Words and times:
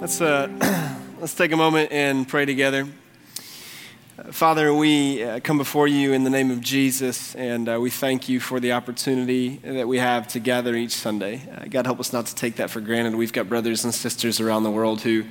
Let's, 0.00 0.18
uh, 0.22 0.96
let's 1.20 1.34
take 1.34 1.52
a 1.52 1.58
moment 1.58 1.92
and 1.92 2.26
pray 2.26 2.46
together. 2.46 2.88
Father, 4.30 4.72
we 4.72 5.22
uh, 5.22 5.40
come 5.40 5.58
before 5.58 5.86
you 5.86 6.14
in 6.14 6.24
the 6.24 6.30
name 6.30 6.50
of 6.50 6.62
Jesus, 6.62 7.34
and 7.34 7.68
uh, 7.68 7.78
we 7.78 7.90
thank 7.90 8.26
you 8.26 8.40
for 8.40 8.60
the 8.60 8.72
opportunity 8.72 9.56
that 9.58 9.86
we 9.86 9.98
have 9.98 10.26
to 10.28 10.40
gather 10.40 10.74
each 10.74 10.92
Sunday. 10.92 11.42
Uh, 11.54 11.66
God, 11.68 11.84
help 11.84 12.00
us 12.00 12.14
not 12.14 12.24
to 12.24 12.34
take 12.34 12.56
that 12.56 12.70
for 12.70 12.80
granted. 12.80 13.14
We've 13.14 13.30
got 13.30 13.46
brothers 13.46 13.84
and 13.84 13.92
sisters 13.92 14.40
around 14.40 14.62
the 14.62 14.70
world 14.70 15.02
who 15.02 15.24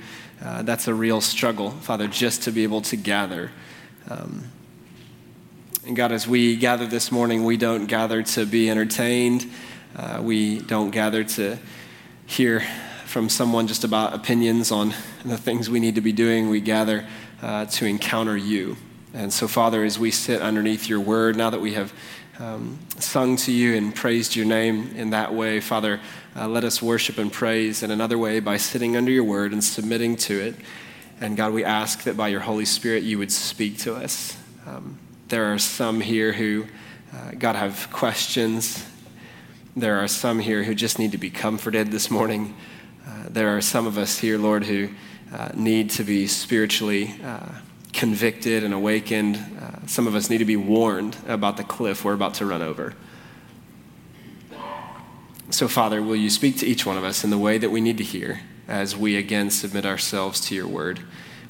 uh, 0.45 0.61
that's 0.61 0.87
a 0.87 0.93
real 0.93 1.19
struggle, 1.19 1.71
Father, 1.71 2.07
just 2.07 2.43
to 2.43 2.51
be 2.51 2.61
able 2.61 2.81
to 2.81 2.95
gather. 2.95 3.49
Um, 4.07 4.51
and 5.87 5.95
God, 5.95 6.11
as 6.11 6.27
we 6.27 6.55
gather 6.55 6.85
this 6.85 7.11
morning, 7.11 7.43
we 7.43 7.57
don't 7.57 7.87
gather 7.87 8.21
to 8.21 8.45
be 8.45 8.69
entertained, 8.69 9.49
uh, 9.95 10.19
we 10.21 10.59
don't 10.59 10.91
gather 10.91 11.23
to 11.23 11.57
hear 12.27 12.61
from 13.09 13.27
someone 13.27 13.65
just 13.65 13.83
about 13.83 14.13
opinions 14.13 14.71
on 14.71 14.93
the 15.25 15.35
things 15.35 15.67
we 15.67 15.79
need 15.79 15.95
to 15.95 16.01
be 16.01 16.11
doing. 16.11 16.47
We 16.47 16.61
gather 16.61 17.07
uh, 17.41 17.65
to 17.65 17.87
encounter 17.87 18.37
you. 18.37 18.77
And 19.15 19.33
so, 19.33 19.47
Father, 19.47 19.83
as 19.83 19.97
we 19.97 20.11
sit 20.11 20.43
underneath 20.43 20.87
your 20.87 20.99
word, 20.99 21.35
now 21.35 21.49
that 21.49 21.59
we 21.59 21.73
have 21.73 21.91
um, 22.37 22.77
sung 22.99 23.35
to 23.37 23.51
you 23.51 23.75
and 23.75 23.95
praised 23.95 24.35
your 24.35 24.45
name 24.45 24.91
in 24.95 25.09
that 25.09 25.33
way, 25.33 25.59
Father, 25.59 25.99
uh, 26.35 26.47
let 26.47 26.63
us 26.63 26.83
worship 26.83 27.17
and 27.17 27.33
praise 27.33 27.81
in 27.81 27.89
another 27.89 28.15
way 28.15 28.39
by 28.39 28.57
sitting 28.57 28.95
under 28.95 29.11
your 29.11 29.23
word 29.23 29.53
and 29.53 29.63
submitting 29.63 30.15
to 30.17 30.39
it. 30.39 30.55
And 31.19 31.35
God, 31.35 31.51
we 31.51 31.63
ask 31.65 32.03
that 32.03 32.15
by 32.15 32.27
your 32.27 32.41
Holy 32.41 32.65
Spirit 32.65 33.01
you 33.01 33.17
would 33.17 33.31
speak 33.31 33.79
to 33.79 33.95
us. 33.95 34.37
Um, 34.67 34.99
there 35.29 35.51
are 35.51 35.57
some 35.57 35.99
here 35.99 36.31
who, 36.31 36.67
uh, 37.11 37.31
God, 37.39 37.55
have 37.55 37.91
questions. 37.91 38.85
There 39.75 39.97
are 39.97 40.07
some 40.07 40.37
here 40.37 40.61
who 40.61 40.75
just 40.75 40.99
need 40.99 41.13
to 41.13 41.17
be 41.17 41.31
comforted 41.31 41.89
this 41.89 42.11
morning. 42.11 42.55
There 43.29 43.55
are 43.55 43.61
some 43.61 43.85
of 43.85 43.97
us 43.99 44.17
here, 44.17 44.39
Lord, 44.39 44.63
who 44.63 44.89
uh, 45.31 45.49
need 45.53 45.91
to 45.91 46.03
be 46.03 46.25
spiritually 46.25 47.13
uh, 47.23 47.45
convicted 47.93 48.63
and 48.63 48.73
awakened. 48.73 49.37
Uh, 49.37 49.85
some 49.85 50.07
of 50.07 50.15
us 50.15 50.31
need 50.31 50.39
to 50.39 50.45
be 50.45 50.55
warned 50.55 51.15
about 51.27 51.55
the 51.55 51.63
cliff 51.63 52.03
we're 52.03 52.13
about 52.13 52.33
to 52.35 52.45
run 52.47 52.63
over. 52.63 52.95
So, 55.51 55.67
Father, 55.67 56.01
will 56.01 56.15
you 56.15 56.31
speak 56.31 56.57
to 56.57 56.65
each 56.65 56.87
one 56.87 56.97
of 56.97 57.03
us 57.03 57.23
in 57.23 57.29
the 57.29 57.37
way 57.37 57.59
that 57.59 57.69
we 57.69 57.81
need 57.81 57.97
to 57.99 58.03
hear 58.03 58.41
as 58.67 58.97
we 58.97 59.15
again 59.15 59.51
submit 59.51 59.85
ourselves 59.85 60.41
to 60.41 60.55
your 60.55 60.67
word? 60.67 60.99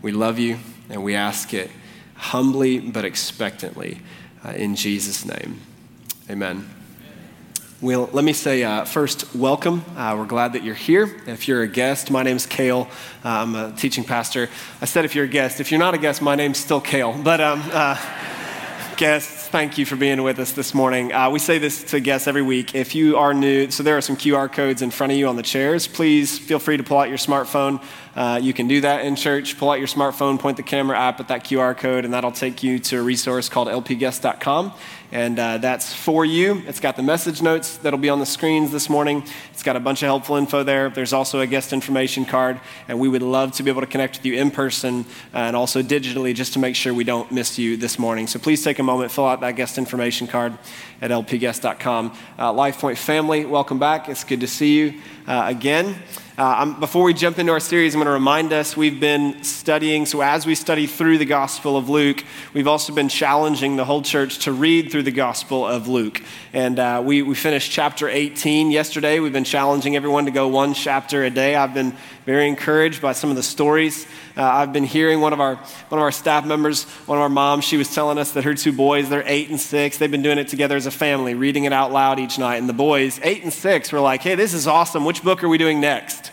We 0.01 0.11
love 0.11 0.37
you 0.37 0.59
and 0.89 1.01
we 1.01 1.15
ask 1.15 1.53
it 1.53 1.71
humbly 2.15 2.79
but 2.79 3.05
expectantly 3.05 4.01
uh, 4.43 4.49
in 4.49 4.75
Jesus' 4.75 5.23
name. 5.23 5.61
Amen. 6.29 6.69
Well, 7.81 8.09
let 8.11 8.25
me 8.25 8.33
say 8.33 8.61
uh, 8.65 8.83
first, 8.83 9.33
welcome. 9.33 9.85
Uh, 9.95 10.13
we're 10.17 10.25
glad 10.25 10.51
that 10.51 10.65
you're 10.65 10.75
here. 10.75 11.21
If 11.27 11.47
you're 11.47 11.61
a 11.61 11.67
guest, 11.67 12.11
my 12.11 12.23
name's 12.23 12.45
Kale. 12.45 12.89
Uh, 13.23 13.29
I'm 13.29 13.55
a 13.55 13.71
teaching 13.71 14.03
pastor. 14.03 14.49
I 14.81 14.85
said 14.85 15.05
if 15.05 15.15
you're 15.15 15.23
a 15.23 15.29
guest. 15.29 15.61
If 15.61 15.71
you're 15.71 15.79
not 15.79 15.93
a 15.93 15.97
guest, 15.97 16.21
my 16.21 16.35
name's 16.35 16.57
still 16.57 16.81
Kale. 16.81 17.17
But 17.23 17.39
um, 17.39 17.61
uh, 17.71 17.95
guests, 18.97 19.47
thank 19.47 19.77
you 19.77 19.85
for 19.85 19.95
being 19.95 20.23
with 20.23 20.39
us 20.39 20.51
this 20.51 20.73
morning. 20.73 21.13
Uh, 21.13 21.29
we 21.29 21.39
say 21.39 21.57
this 21.57 21.85
to 21.91 22.01
guests 22.01 22.27
every 22.27 22.41
week. 22.41 22.75
If 22.75 22.95
you 22.95 23.15
are 23.15 23.33
new, 23.33 23.71
so 23.71 23.81
there 23.81 23.95
are 23.95 24.01
some 24.01 24.17
QR 24.17 24.51
codes 24.51 24.81
in 24.81 24.91
front 24.91 25.13
of 25.13 25.17
you 25.17 25.29
on 25.29 25.37
the 25.37 25.41
chairs. 25.41 25.87
Please 25.87 26.37
feel 26.37 26.59
free 26.59 26.75
to 26.75 26.83
pull 26.83 26.97
out 26.97 27.07
your 27.07 27.17
smartphone. 27.17 27.81
Uh, 28.13 28.41
you 28.43 28.51
can 28.53 28.67
do 28.67 28.81
that 28.81 29.05
in 29.05 29.15
church. 29.15 29.57
Pull 29.57 29.69
out 29.69 29.79
your 29.79 29.87
smartphone, 29.87 30.37
point 30.37 30.57
the 30.57 30.63
camera 30.63 30.99
app 30.99 31.21
at 31.21 31.29
that 31.29 31.45
QR 31.45 31.77
code, 31.77 32.03
and 32.03 32.13
that'll 32.13 32.33
take 32.33 32.61
you 32.61 32.77
to 32.79 32.99
a 32.99 33.01
resource 33.01 33.47
called 33.47 33.69
lpguest.com 33.69 34.73
and 35.11 35.39
uh, 35.39 35.57
that's 35.57 35.93
for 35.93 36.23
you. 36.23 36.61
It's 36.67 36.79
got 36.79 36.95
the 36.95 37.03
message 37.03 37.41
notes 37.41 37.77
that'll 37.77 37.99
be 37.99 38.09
on 38.09 38.19
the 38.19 38.25
screens 38.25 38.71
this 38.71 38.89
morning. 38.89 39.23
It's 39.51 39.63
got 39.63 39.75
a 39.75 39.79
bunch 39.79 40.03
of 40.03 40.07
helpful 40.07 40.35
info 40.35 40.63
there. 40.63 40.89
There's 40.89 41.13
also 41.13 41.39
a 41.39 41.47
guest 41.47 41.73
information 41.73 42.25
card, 42.25 42.59
and 42.87 42.99
we 42.99 43.09
would 43.09 43.21
love 43.21 43.53
to 43.53 43.63
be 43.63 43.71
able 43.71 43.81
to 43.81 43.87
connect 43.87 44.17
with 44.17 44.25
you 44.25 44.35
in 44.35 44.51
person 44.51 45.05
and 45.33 45.55
also 45.55 45.81
digitally 45.81 46.35
just 46.35 46.53
to 46.53 46.59
make 46.59 46.75
sure 46.75 46.93
we 46.93 47.03
don't 47.03 47.31
miss 47.31 47.57
you 47.57 47.75
this 47.77 47.97
morning. 47.97 48.27
So 48.27 48.39
please 48.39 48.63
take 48.63 48.79
a 48.79 48.83
moment, 48.83 49.11
fill 49.11 49.25
out 49.25 49.41
that 49.41 49.55
guest 49.55 49.77
information 49.77 50.27
card 50.27 50.57
at 51.01 51.11
lpguest.com. 51.11 52.17
Uh, 52.37 52.53
LifePoint 52.53 52.97
family, 52.97 53.45
welcome 53.45 53.79
back. 53.79 54.09
It's 54.09 54.23
good 54.23 54.41
to 54.41 54.47
see 54.47 54.77
you 54.77 55.01
uh, 55.27 55.45
again. 55.47 55.95
Uh, 56.39 56.67
before 56.79 57.03
we 57.03 57.13
jump 57.13 57.37
into 57.37 57.51
our 57.51 57.59
series, 57.59 57.93
I'm 57.93 57.99
going 57.99 58.05
to 58.05 58.11
remind 58.11 58.53
us 58.53 58.77
we've 58.77 58.97
been 58.97 59.43
studying. 59.43 60.05
So, 60.05 60.21
as 60.21 60.45
we 60.45 60.55
study 60.55 60.87
through 60.87 61.17
the 61.17 61.25
Gospel 61.25 61.75
of 61.75 61.89
Luke, 61.89 62.23
we've 62.53 62.65
also 62.65 62.95
been 62.95 63.09
challenging 63.09 63.75
the 63.75 63.83
whole 63.83 64.01
church 64.01 64.39
to 64.45 64.53
read 64.53 64.89
through 64.89 65.03
the 65.03 65.11
Gospel 65.11 65.67
of 65.67 65.89
Luke. 65.89 66.21
And 66.53 66.79
uh, 66.79 67.01
we, 67.03 67.23
we 67.23 67.35
finished 67.35 67.73
chapter 67.73 68.07
18 68.07 68.71
yesterday. 68.71 69.19
We've 69.19 69.33
been 69.33 69.43
challenging 69.43 69.97
everyone 69.97 70.23
to 70.25 70.31
go 70.31 70.47
one 70.47 70.73
chapter 70.73 71.25
a 71.25 71.29
day. 71.29 71.55
I've 71.55 71.73
been 71.73 71.93
very 72.25 72.47
encouraged 72.47 73.01
by 73.01 73.11
some 73.11 73.29
of 73.29 73.35
the 73.35 73.43
stories 73.43 74.07
uh, 74.37 74.43
I've 74.43 74.71
been 74.71 74.85
hearing. 74.85 75.19
One 75.19 75.33
of 75.33 75.41
our 75.41 75.55
one 75.55 75.99
of 75.99 76.03
our 76.03 76.11
staff 76.11 76.45
members, 76.45 76.85
one 77.05 77.17
of 77.17 77.21
our 77.21 77.29
moms, 77.29 77.65
she 77.65 77.75
was 77.75 77.93
telling 77.93 78.17
us 78.17 78.31
that 78.31 78.45
her 78.45 78.53
two 78.53 78.71
boys, 78.71 79.09
they're 79.09 79.23
eight 79.25 79.49
and 79.49 79.59
six. 79.59 79.97
They've 79.97 80.09
been 80.09 80.21
doing 80.21 80.37
it 80.37 80.47
together 80.47 80.77
as 80.77 80.85
a 80.85 80.91
family, 80.91 81.33
reading 81.33 81.65
it 81.65 81.73
out 81.73 81.91
loud 81.91 82.19
each 82.19 82.39
night. 82.39 82.55
And 82.55 82.69
the 82.69 82.73
boys, 82.73 83.19
eight 83.23 83.43
and 83.43 83.51
six, 83.51 83.91
were 83.91 83.99
like, 83.99 84.21
"Hey, 84.21 84.35
this 84.35 84.53
is 84.53 84.65
awesome. 84.67 85.03
Which 85.03 85.23
book 85.23 85.43
are 85.43 85.49
we 85.49 85.57
doing 85.57 85.81
next?" 85.81 86.28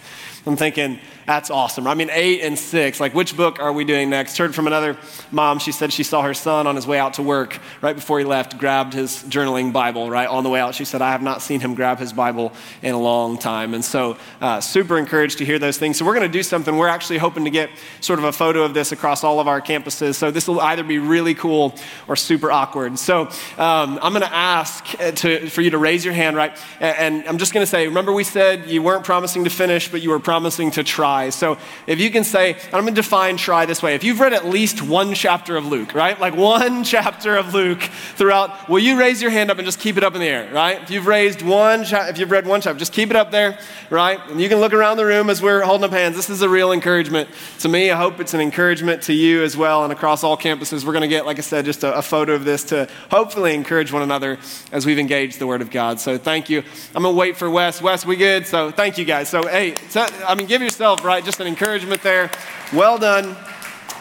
I'm 0.46 0.56
thinking, 0.56 1.00
that's 1.26 1.50
awesome. 1.50 1.88
I 1.88 1.94
mean, 1.94 2.08
eight 2.12 2.42
and 2.42 2.56
six. 2.56 3.00
Like, 3.00 3.12
which 3.12 3.36
book 3.36 3.58
are 3.58 3.72
we 3.72 3.84
doing 3.84 4.08
next? 4.10 4.38
Heard 4.38 4.54
from 4.54 4.68
another 4.68 4.96
mom. 5.32 5.58
She 5.58 5.72
said 5.72 5.92
she 5.92 6.04
saw 6.04 6.22
her 6.22 6.34
son 6.34 6.68
on 6.68 6.76
his 6.76 6.86
way 6.86 7.00
out 7.00 7.14
to 7.14 7.22
work 7.22 7.58
right 7.82 7.96
before 7.96 8.20
he 8.20 8.24
left, 8.24 8.58
grabbed 8.58 8.94
his 8.94 9.24
journaling 9.24 9.72
Bible, 9.72 10.08
right? 10.08 10.28
On 10.28 10.44
the 10.44 10.50
way 10.50 10.60
out, 10.60 10.76
she 10.76 10.84
said, 10.84 11.02
I 11.02 11.10
have 11.10 11.22
not 11.22 11.42
seen 11.42 11.58
him 11.58 11.74
grab 11.74 11.98
his 11.98 12.12
Bible 12.12 12.52
in 12.80 12.94
a 12.94 13.00
long 13.00 13.38
time. 13.38 13.74
And 13.74 13.84
so, 13.84 14.16
uh, 14.40 14.60
super 14.60 14.98
encouraged 14.98 15.38
to 15.38 15.44
hear 15.44 15.58
those 15.58 15.78
things. 15.78 15.98
So, 15.98 16.04
we're 16.04 16.14
going 16.14 16.30
to 16.30 16.32
do 16.32 16.44
something. 16.44 16.76
We're 16.76 16.86
actually 16.86 17.18
hoping 17.18 17.44
to 17.44 17.50
get 17.50 17.70
sort 18.00 18.20
of 18.20 18.24
a 18.24 18.32
photo 18.32 18.62
of 18.62 18.72
this 18.72 18.92
across 18.92 19.24
all 19.24 19.40
of 19.40 19.48
our 19.48 19.60
campuses. 19.60 20.14
So, 20.14 20.30
this 20.30 20.46
will 20.46 20.60
either 20.60 20.84
be 20.84 21.00
really 21.00 21.34
cool 21.34 21.74
or 22.06 22.14
super 22.14 22.52
awkward. 22.52 23.00
So, 23.00 23.22
um, 23.58 23.98
I'm 24.00 24.12
going 24.12 24.20
to 24.20 24.32
ask 24.32 24.86
uh, 25.00 25.10
to, 25.10 25.48
for 25.50 25.60
you 25.60 25.70
to 25.70 25.78
raise 25.78 26.04
your 26.04 26.14
hand, 26.14 26.36
right? 26.36 26.56
And, 26.78 27.16
and 27.16 27.28
I'm 27.28 27.38
just 27.38 27.52
going 27.52 27.62
to 27.62 27.70
say, 27.70 27.88
remember, 27.88 28.12
we 28.12 28.22
said 28.22 28.70
you 28.70 28.80
weren't 28.80 29.04
promising 29.04 29.42
to 29.42 29.50
finish, 29.50 29.90
but 29.90 30.02
you 30.02 30.10
were 30.10 30.20
promising 30.20 30.70
to 30.72 30.84
try 30.84 31.15
try. 31.16 31.30
So 31.30 31.58
if 31.86 32.00
you 32.00 32.10
can 32.10 32.24
say, 32.24 32.54
I'm 32.72 32.82
going 32.82 32.94
to 32.94 33.02
define 33.02 33.36
try 33.36 33.66
this 33.66 33.82
way. 33.82 33.94
If 33.94 34.04
you've 34.04 34.20
read 34.20 34.32
at 34.32 34.46
least 34.46 34.82
one 34.82 35.14
chapter 35.14 35.56
of 35.56 35.66
Luke, 35.66 35.94
right? 35.94 36.18
Like 36.18 36.36
one 36.36 36.84
chapter 36.94 37.36
of 37.36 37.54
Luke 37.54 37.82
throughout, 38.16 38.68
will 38.68 38.78
you 38.78 38.98
raise 38.98 39.22
your 39.22 39.30
hand 39.30 39.50
up 39.50 39.58
and 39.58 39.66
just 39.66 39.80
keep 39.80 39.96
it 39.96 40.04
up 40.04 40.14
in 40.14 40.20
the 40.20 40.26
air, 40.26 40.52
right? 40.52 40.82
If 40.82 40.90
you've 40.90 41.06
raised 41.06 41.42
one, 41.42 41.82
if 41.82 42.18
you've 42.18 42.30
read 42.30 42.46
one 42.46 42.60
chapter, 42.60 42.78
just 42.78 42.92
keep 42.92 43.10
it 43.10 43.16
up 43.16 43.30
there, 43.30 43.58
right? 43.90 44.20
And 44.30 44.40
you 44.40 44.48
can 44.48 44.58
look 44.58 44.72
around 44.72 44.96
the 44.96 45.06
room 45.06 45.30
as 45.30 45.40
we're 45.40 45.62
holding 45.62 45.84
up 45.84 45.92
hands. 45.92 46.16
This 46.16 46.30
is 46.30 46.42
a 46.42 46.48
real 46.48 46.72
encouragement 46.72 47.28
to 47.60 47.68
me. 47.68 47.90
I 47.90 47.96
hope 47.96 48.20
it's 48.20 48.34
an 48.34 48.40
encouragement 48.40 49.02
to 49.02 49.12
you 49.12 49.42
as 49.42 49.56
well. 49.56 49.84
And 49.84 49.92
across 49.92 50.24
all 50.24 50.36
campuses, 50.36 50.84
we're 50.84 50.92
going 50.92 51.02
to 51.02 51.08
get, 51.08 51.26
like 51.26 51.38
I 51.38 51.42
said, 51.42 51.64
just 51.64 51.84
a, 51.84 51.96
a 51.96 52.02
photo 52.02 52.34
of 52.34 52.44
this 52.44 52.64
to 52.64 52.88
hopefully 53.10 53.54
encourage 53.54 53.92
one 53.92 54.02
another 54.02 54.38
as 54.72 54.84
we've 54.84 54.98
engaged 54.98 55.38
the 55.38 55.46
Word 55.46 55.62
of 55.62 55.70
God. 55.70 56.00
So 56.00 56.18
thank 56.18 56.48
you. 56.50 56.62
I'm 56.94 57.02
going 57.02 57.14
to 57.14 57.18
wait 57.18 57.36
for 57.36 57.48
Wes. 57.48 57.80
Wes, 57.80 58.04
we 58.04 58.16
good? 58.16 58.46
So 58.46 58.70
thank 58.70 58.98
you 58.98 59.04
guys. 59.04 59.28
So, 59.28 59.46
hey, 59.46 59.74
I 59.94 60.34
mean, 60.34 60.46
give 60.46 60.62
yourself, 60.62 61.04
right? 61.06 61.24
Just 61.24 61.40
an 61.40 61.46
encouragement 61.46 62.02
there. 62.02 62.30
Well 62.72 62.98
done. 62.98 63.36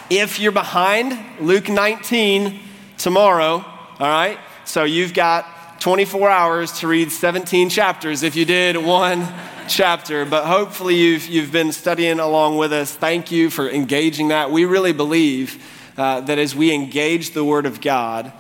If 0.09 0.39
you're 0.39 0.51
behind, 0.51 1.17
Luke 1.39 1.69
19 1.69 2.59
tomorrow, 2.97 3.63
all 3.63 3.97
right? 3.99 4.37
So 4.65 4.83
you've 4.83 5.13
got 5.13 5.79
24 5.79 6.29
hours 6.29 6.79
to 6.79 6.87
read 6.87 7.11
17 7.11 7.69
chapters 7.69 8.23
if 8.23 8.35
you 8.35 8.45
did 8.45 8.77
one 8.77 9.27
chapter, 9.67 10.25
but 10.25 10.45
hopefully 10.45 10.95
you've, 10.95 11.27
you've 11.27 11.51
been 11.51 11.71
studying 11.71 12.19
along 12.19 12.57
with 12.57 12.73
us. 12.73 12.93
Thank 12.93 13.31
you 13.31 13.49
for 13.49 13.69
engaging 13.69 14.29
that. 14.29 14.51
We 14.51 14.65
really 14.65 14.93
believe 14.93 15.63
uh, 15.97 16.21
that 16.21 16.39
as 16.39 16.55
we 16.55 16.73
engage 16.73 17.31
the 17.31 17.43
Word 17.43 17.65
of 17.65 17.81
God, 17.81 18.33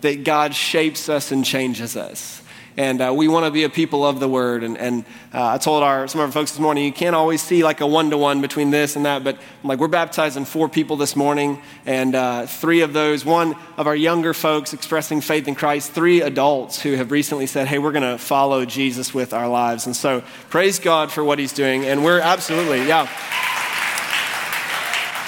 that 0.00 0.24
God 0.24 0.54
shapes 0.54 1.08
us 1.08 1.32
and 1.32 1.44
changes 1.44 1.96
us. 1.96 2.41
And 2.76 3.02
uh, 3.02 3.12
we 3.14 3.28
want 3.28 3.44
to 3.44 3.50
be 3.50 3.64
a 3.64 3.68
people 3.68 4.06
of 4.06 4.18
the 4.18 4.28
word. 4.28 4.64
And, 4.64 4.78
and 4.78 5.04
uh, 5.34 5.48
I 5.48 5.58
told 5.58 5.82
our, 5.82 6.08
some 6.08 6.20
of 6.20 6.26
our 6.28 6.32
folks 6.32 6.52
this 6.52 6.60
morning, 6.60 6.84
you 6.84 6.92
can't 6.92 7.14
always 7.14 7.42
see 7.42 7.62
like 7.62 7.80
a 7.80 7.86
one 7.86 8.10
to 8.10 8.16
one 8.16 8.40
between 8.40 8.70
this 8.70 8.96
and 8.96 9.04
that, 9.04 9.22
but 9.24 9.36
I'm 9.36 9.68
like, 9.68 9.78
we're 9.78 9.88
baptizing 9.88 10.44
four 10.44 10.68
people 10.68 10.96
this 10.96 11.14
morning, 11.14 11.60
and 11.84 12.14
uh, 12.14 12.46
three 12.46 12.80
of 12.80 12.92
those, 12.92 13.24
one 13.24 13.56
of 13.76 13.86
our 13.86 13.96
younger 13.96 14.32
folks 14.32 14.72
expressing 14.72 15.20
faith 15.20 15.48
in 15.48 15.54
Christ, 15.54 15.92
three 15.92 16.22
adults 16.22 16.80
who 16.80 16.92
have 16.92 17.10
recently 17.10 17.46
said, 17.46 17.68
hey, 17.68 17.78
we're 17.78 17.92
going 17.92 18.10
to 18.10 18.18
follow 18.18 18.64
Jesus 18.64 19.12
with 19.12 19.34
our 19.34 19.48
lives. 19.48 19.86
And 19.86 19.94
so 19.94 20.22
praise 20.48 20.78
God 20.78 21.12
for 21.12 21.22
what 21.22 21.38
he's 21.38 21.52
doing. 21.52 21.84
And 21.84 22.02
we're 22.04 22.20
absolutely, 22.20 22.86
yeah. 22.86 23.08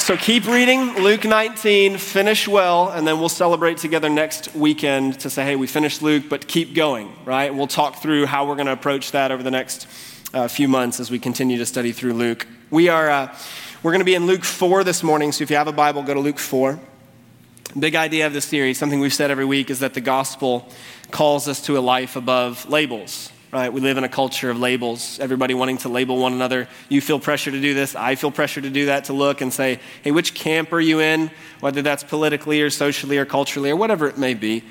So 0.04 0.18
keep 0.18 0.46
reading 0.46 0.96
Luke 0.96 1.24
19, 1.24 1.96
finish 1.96 2.46
well, 2.46 2.90
and 2.90 3.06
then 3.06 3.20
we'll 3.20 3.30
celebrate 3.30 3.78
together 3.78 4.10
next 4.10 4.54
weekend 4.54 5.18
to 5.20 5.30
say, 5.30 5.46
hey, 5.46 5.56
we 5.56 5.66
finished 5.66 6.02
Luke, 6.02 6.24
but 6.28 6.46
keep 6.46 6.74
going, 6.74 7.10
right? 7.24 7.54
We'll 7.54 7.66
talk 7.66 8.02
through 8.02 8.26
how 8.26 8.46
we're 8.46 8.56
going 8.56 8.66
to 8.66 8.74
approach 8.74 9.12
that 9.12 9.32
over 9.32 9.42
the 9.42 9.50
next 9.50 9.86
uh, 10.34 10.46
few 10.46 10.68
months 10.68 11.00
as 11.00 11.10
we 11.10 11.18
continue 11.18 11.56
to 11.56 11.64
study 11.64 11.92
through 11.92 12.12
Luke. 12.12 12.46
We 12.68 12.90
are, 12.90 13.08
uh, 13.08 13.34
we're 13.82 13.92
going 13.92 14.02
to 14.02 14.04
be 14.04 14.14
in 14.14 14.26
Luke 14.26 14.44
4 14.44 14.84
this 14.84 15.02
morning, 15.02 15.32
so 15.32 15.42
if 15.42 15.48
you 15.48 15.56
have 15.56 15.68
a 15.68 15.72
Bible, 15.72 16.02
go 16.02 16.12
to 16.12 16.20
Luke 16.20 16.38
4. 16.38 16.78
Big 17.78 17.94
idea 17.94 18.26
of 18.26 18.34
this 18.34 18.44
series, 18.44 18.76
something 18.76 19.00
we've 19.00 19.14
said 19.14 19.30
every 19.30 19.46
week, 19.46 19.70
is 19.70 19.80
that 19.80 19.94
the 19.94 20.02
gospel 20.02 20.68
calls 21.12 21.48
us 21.48 21.62
to 21.62 21.78
a 21.78 21.80
life 21.80 22.14
above 22.14 22.68
labels 22.68 23.30
right? 23.54 23.72
We 23.72 23.80
live 23.80 23.98
in 23.98 24.02
a 24.02 24.08
culture 24.08 24.50
of 24.50 24.58
labels, 24.58 25.20
everybody 25.20 25.54
wanting 25.54 25.78
to 25.78 25.88
label 25.88 26.18
one 26.18 26.32
another. 26.32 26.66
You 26.88 27.00
feel 27.00 27.20
pressure 27.20 27.52
to 27.52 27.60
do 27.60 27.72
this, 27.72 27.94
I 27.94 28.16
feel 28.16 28.32
pressure 28.32 28.60
to 28.60 28.68
do 28.68 28.86
that, 28.86 29.04
to 29.04 29.12
look 29.12 29.40
and 29.40 29.52
say, 29.52 29.78
hey, 30.02 30.10
which 30.10 30.34
camp 30.34 30.72
are 30.72 30.80
you 30.80 30.98
in? 30.98 31.30
Whether 31.60 31.80
that's 31.80 32.02
politically 32.02 32.60
or 32.62 32.70
socially 32.70 33.16
or 33.16 33.24
culturally 33.24 33.70
or 33.70 33.76
whatever 33.76 34.08
it 34.08 34.18
may 34.18 34.34
be. 34.34 34.64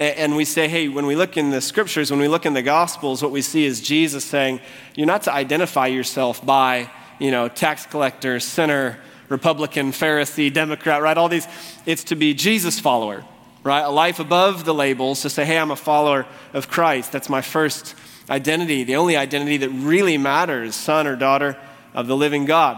And 0.00 0.34
we 0.34 0.44
say, 0.44 0.66
hey, 0.66 0.88
when 0.88 1.06
we 1.06 1.14
look 1.14 1.36
in 1.36 1.50
the 1.50 1.60
scriptures, 1.60 2.10
when 2.10 2.18
we 2.18 2.26
look 2.26 2.44
in 2.44 2.54
the 2.54 2.62
gospels, 2.62 3.22
what 3.22 3.30
we 3.30 3.40
see 3.40 3.66
is 3.66 3.80
Jesus 3.80 4.24
saying, 4.24 4.58
you're 4.96 5.06
not 5.06 5.22
to 5.22 5.32
identify 5.32 5.86
yourself 5.86 6.44
by, 6.44 6.90
you 7.20 7.30
know, 7.30 7.46
tax 7.46 7.86
collector, 7.86 8.40
sinner, 8.40 8.98
Republican, 9.28 9.92
Pharisee, 9.92 10.52
Democrat, 10.52 11.00
right? 11.02 11.16
All 11.16 11.28
these. 11.28 11.46
It's 11.86 12.02
to 12.04 12.16
be 12.16 12.34
Jesus 12.34 12.80
follower, 12.80 13.24
right? 13.62 13.82
A 13.82 13.90
life 13.90 14.18
above 14.18 14.64
the 14.64 14.74
labels 14.74 15.22
to 15.22 15.30
say, 15.30 15.44
hey, 15.44 15.56
I'm 15.56 15.70
a 15.70 15.76
follower 15.76 16.26
of 16.52 16.68
Christ. 16.68 17.12
That's 17.12 17.28
my 17.28 17.40
first 17.40 17.94
identity, 18.30 18.84
the 18.84 18.96
only 18.96 19.16
identity 19.16 19.58
that 19.58 19.70
really 19.70 20.18
matters, 20.18 20.74
son 20.74 21.06
or 21.06 21.16
daughter 21.16 21.56
of 21.94 22.06
the 22.06 22.16
living 22.16 22.44
God. 22.44 22.76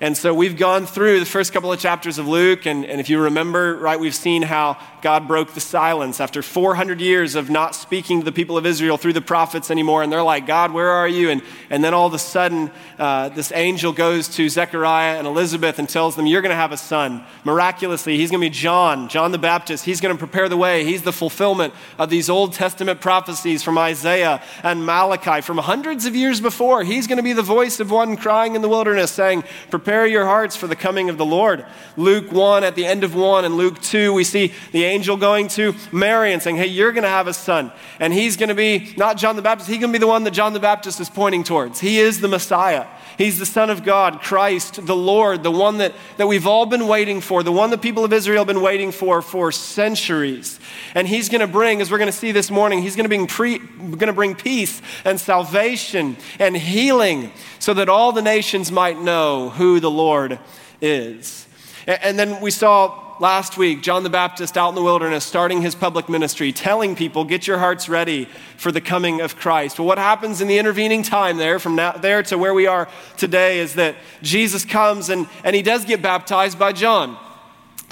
And 0.00 0.16
so 0.16 0.34
we've 0.34 0.56
gone 0.56 0.86
through 0.86 1.20
the 1.20 1.26
first 1.26 1.52
couple 1.52 1.72
of 1.72 1.78
chapters 1.78 2.18
of 2.18 2.26
Luke, 2.26 2.66
and, 2.66 2.84
and 2.84 3.00
if 3.00 3.08
you 3.08 3.20
remember, 3.20 3.76
right, 3.76 4.00
we've 4.00 4.14
seen 4.14 4.42
how 4.42 4.76
God 5.02 5.26
broke 5.26 5.52
the 5.52 5.60
silence 5.60 6.20
after 6.20 6.42
400 6.42 7.00
years 7.00 7.34
of 7.34 7.50
not 7.50 7.74
speaking 7.74 8.20
to 8.20 8.24
the 8.24 8.30
people 8.30 8.56
of 8.56 8.64
Israel 8.64 8.96
through 8.96 9.14
the 9.14 9.20
prophets 9.20 9.68
anymore. 9.68 10.04
And 10.04 10.12
they're 10.12 10.22
like, 10.22 10.46
God, 10.46 10.72
where 10.72 10.90
are 10.90 11.08
you? 11.08 11.28
And, 11.28 11.42
and 11.70 11.82
then 11.82 11.92
all 11.92 12.06
of 12.06 12.14
a 12.14 12.20
sudden, 12.20 12.70
uh, 13.00 13.28
this 13.30 13.50
angel 13.50 13.92
goes 13.92 14.28
to 14.36 14.48
Zechariah 14.48 15.18
and 15.18 15.26
Elizabeth 15.26 15.80
and 15.80 15.88
tells 15.88 16.14
them, 16.14 16.26
You're 16.26 16.40
going 16.40 16.50
to 16.50 16.56
have 16.56 16.70
a 16.70 16.76
son. 16.76 17.24
Miraculously, 17.42 18.16
he's 18.16 18.30
going 18.30 18.40
to 18.40 18.46
be 18.46 18.54
John, 18.54 19.08
John 19.08 19.32
the 19.32 19.38
Baptist. 19.38 19.84
He's 19.84 20.00
going 20.00 20.14
to 20.14 20.18
prepare 20.18 20.48
the 20.48 20.56
way. 20.56 20.84
He's 20.84 21.02
the 21.02 21.12
fulfillment 21.12 21.74
of 21.98 22.08
these 22.08 22.30
Old 22.30 22.52
Testament 22.52 23.00
prophecies 23.00 23.64
from 23.64 23.78
Isaiah 23.78 24.40
and 24.62 24.86
Malachi 24.86 25.40
from 25.40 25.58
hundreds 25.58 26.06
of 26.06 26.14
years 26.14 26.40
before. 26.40 26.84
He's 26.84 27.08
going 27.08 27.16
to 27.16 27.24
be 27.24 27.32
the 27.32 27.42
voice 27.42 27.80
of 27.80 27.90
one 27.90 28.16
crying 28.16 28.54
in 28.54 28.62
the 28.62 28.68
wilderness 28.68 29.10
saying, 29.10 29.42
Prepare 29.68 30.06
your 30.06 30.26
hearts 30.26 30.54
for 30.54 30.68
the 30.68 30.76
coming 30.76 31.10
of 31.10 31.18
the 31.18 31.26
Lord. 31.26 31.66
Luke 31.96 32.30
1, 32.30 32.62
at 32.62 32.76
the 32.76 32.86
end 32.86 33.02
of 33.02 33.16
1, 33.16 33.44
and 33.44 33.56
Luke 33.56 33.80
2, 33.80 34.12
we 34.12 34.22
see 34.22 34.52
the 34.70 34.91
angel 34.92 35.16
going 35.16 35.48
to 35.48 35.74
Mary 35.90 36.32
and 36.32 36.42
saying, 36.42 36.56
Hey, 36.56 36.66
you're 36.66 36.92
going 36.92 37.02
to 37.02 37.08
have 37.08 37.26
a 37.26 37.34
son. 37.34 37.72
And 37.98 38.12
he's 38.12 38.36
going 38.36 38.50
to 38.50 38.54
be 38.54 38.94
not 38.96 39.16
John 39.16 39.36
the 39.36 39.42
Baptist, 39.42 39.68
he's 39.68 39.78
going 39.78 39.92
to 39.92 39.98
be 39.98 40.00
the 40.00 40.06
one 40.06 40.24
that 40.24 40.32
John 40.32 40.52
the 40.52 40.60
Baptist 40.60 41.00
is 41.00 41.08
pointing 41.08 41.44
towards. 41.44 41.80
He 41.80 41.98
is 41.98 42.20
the 42.20 42.28
Messiah. 42.28 42.86
He's 43.18 43.38
the 43.38 43.46
Son 43.46 43.70
of 43.70 43.84
God, 43.84 44.20
Christ, 44.20 44.86
the 44.86 44.96
Lord, 44.96 45.42
the 45.42 45.50
one 45.50 45.78
that, 45.78 45.92
that 46.16 46.26
we've 46.26 46.46
all 46.46 46.66
been 46.66 46.86
waiting 46.86 47.20
for, 47.20 47.42
the 47.42 47.52
one 47.52 47.70
the 47.70 47.78
people 47.78 48.04
of 48.04 48.12
Israel 48.12 48.38
have 48.40 48.46
been 48.46 48.62
waiting 48.62 48.90
for 48.90 49.22
for 49.22 49.52
centuries. 49.52 50.58
And 50.94 51.06
he's 51.06 51.28
going 51.28 51.40
to 51.40 51.46
bring, 51.46 51.80
as 51.80 51.90
we're 51.90 51.98
going 51.98 52.10
to 52.10 52.16
see 52.16 52.32
this 52.32 52.50
morning, 52.50 52.82
he's 52.82 52.96
going 52.96 53.04
to 53.04 53.08
bring, 53.08 53.26
pre, 53.26 53.58
going 53.58 53.98
to 53.98 54.12
bring 54.12 54.34
peace 54.34 54.80
and 55.04 55.20
salvation 55.20 56.16
and 56.38 56.56
healing 56.56 57.32
so 57.58 57.74
that 57.74 57.88
all 57.88 58.12
the 58.12 58.22
nations 58.22 58.72
might 58.72 59.00
know 59.00 59.50
who 59.50 59.80
the 59.80 59.90
Lord 59.90 60.38
is. 60.80 61.46
And 61.86 62.18
then 62.18 62.40
we 62.40 62.50
saw 62.50 63.11
last 63.22 63.56
week 63.56 63.82
John 63.82 64.02
the 64.02 64.10
Baptist 64.10 64.58
out 64.58 64.70
in 64.70 64.74
the 64.74 64.82
wilderness 64.82 65.24
starting 65.24 65.62
his 65.62 65.76
public 65.76 66.08
ministry, 66.08 66.52
telling 66.52 66.96
people, 66.96 67.24
Get 67.24 67.46
your 67.46 67.58
hearts 67.58 67.88
ready 67.88 68.24
for 68.56 68.72
the 68.72 68.80
coming 68.80 69.20
of 69.20 69.36
Christ. 69.36 69.78
Well, 69.78 69.86
what 69.86 69.98
happens 69.98 70.40
in 70.40 70.48
the 70.48 70.58
intervening 70.58 71.04
time 71.04 71.36
there, 71.36 71.60
from 71.60 71.76
now, 71.76 71.92
there 71.92 72.24
to 72.24 72.36
where 72.36 72.52
we 72.52 72.66
are 72.66 72.88
today, 73.16 73.60
is 73.60 73.74
that 73.74 73.94
Jesus 74.22 74.64
comes 74.64 75.08
and, 75.08 75.28
and 75.44 75.54
he 75.54 75.62
does 75.62 75.84
get 75.84 76.02
baptized 76.02 76.58
by 76.58 76.72
John. 76.72 77.16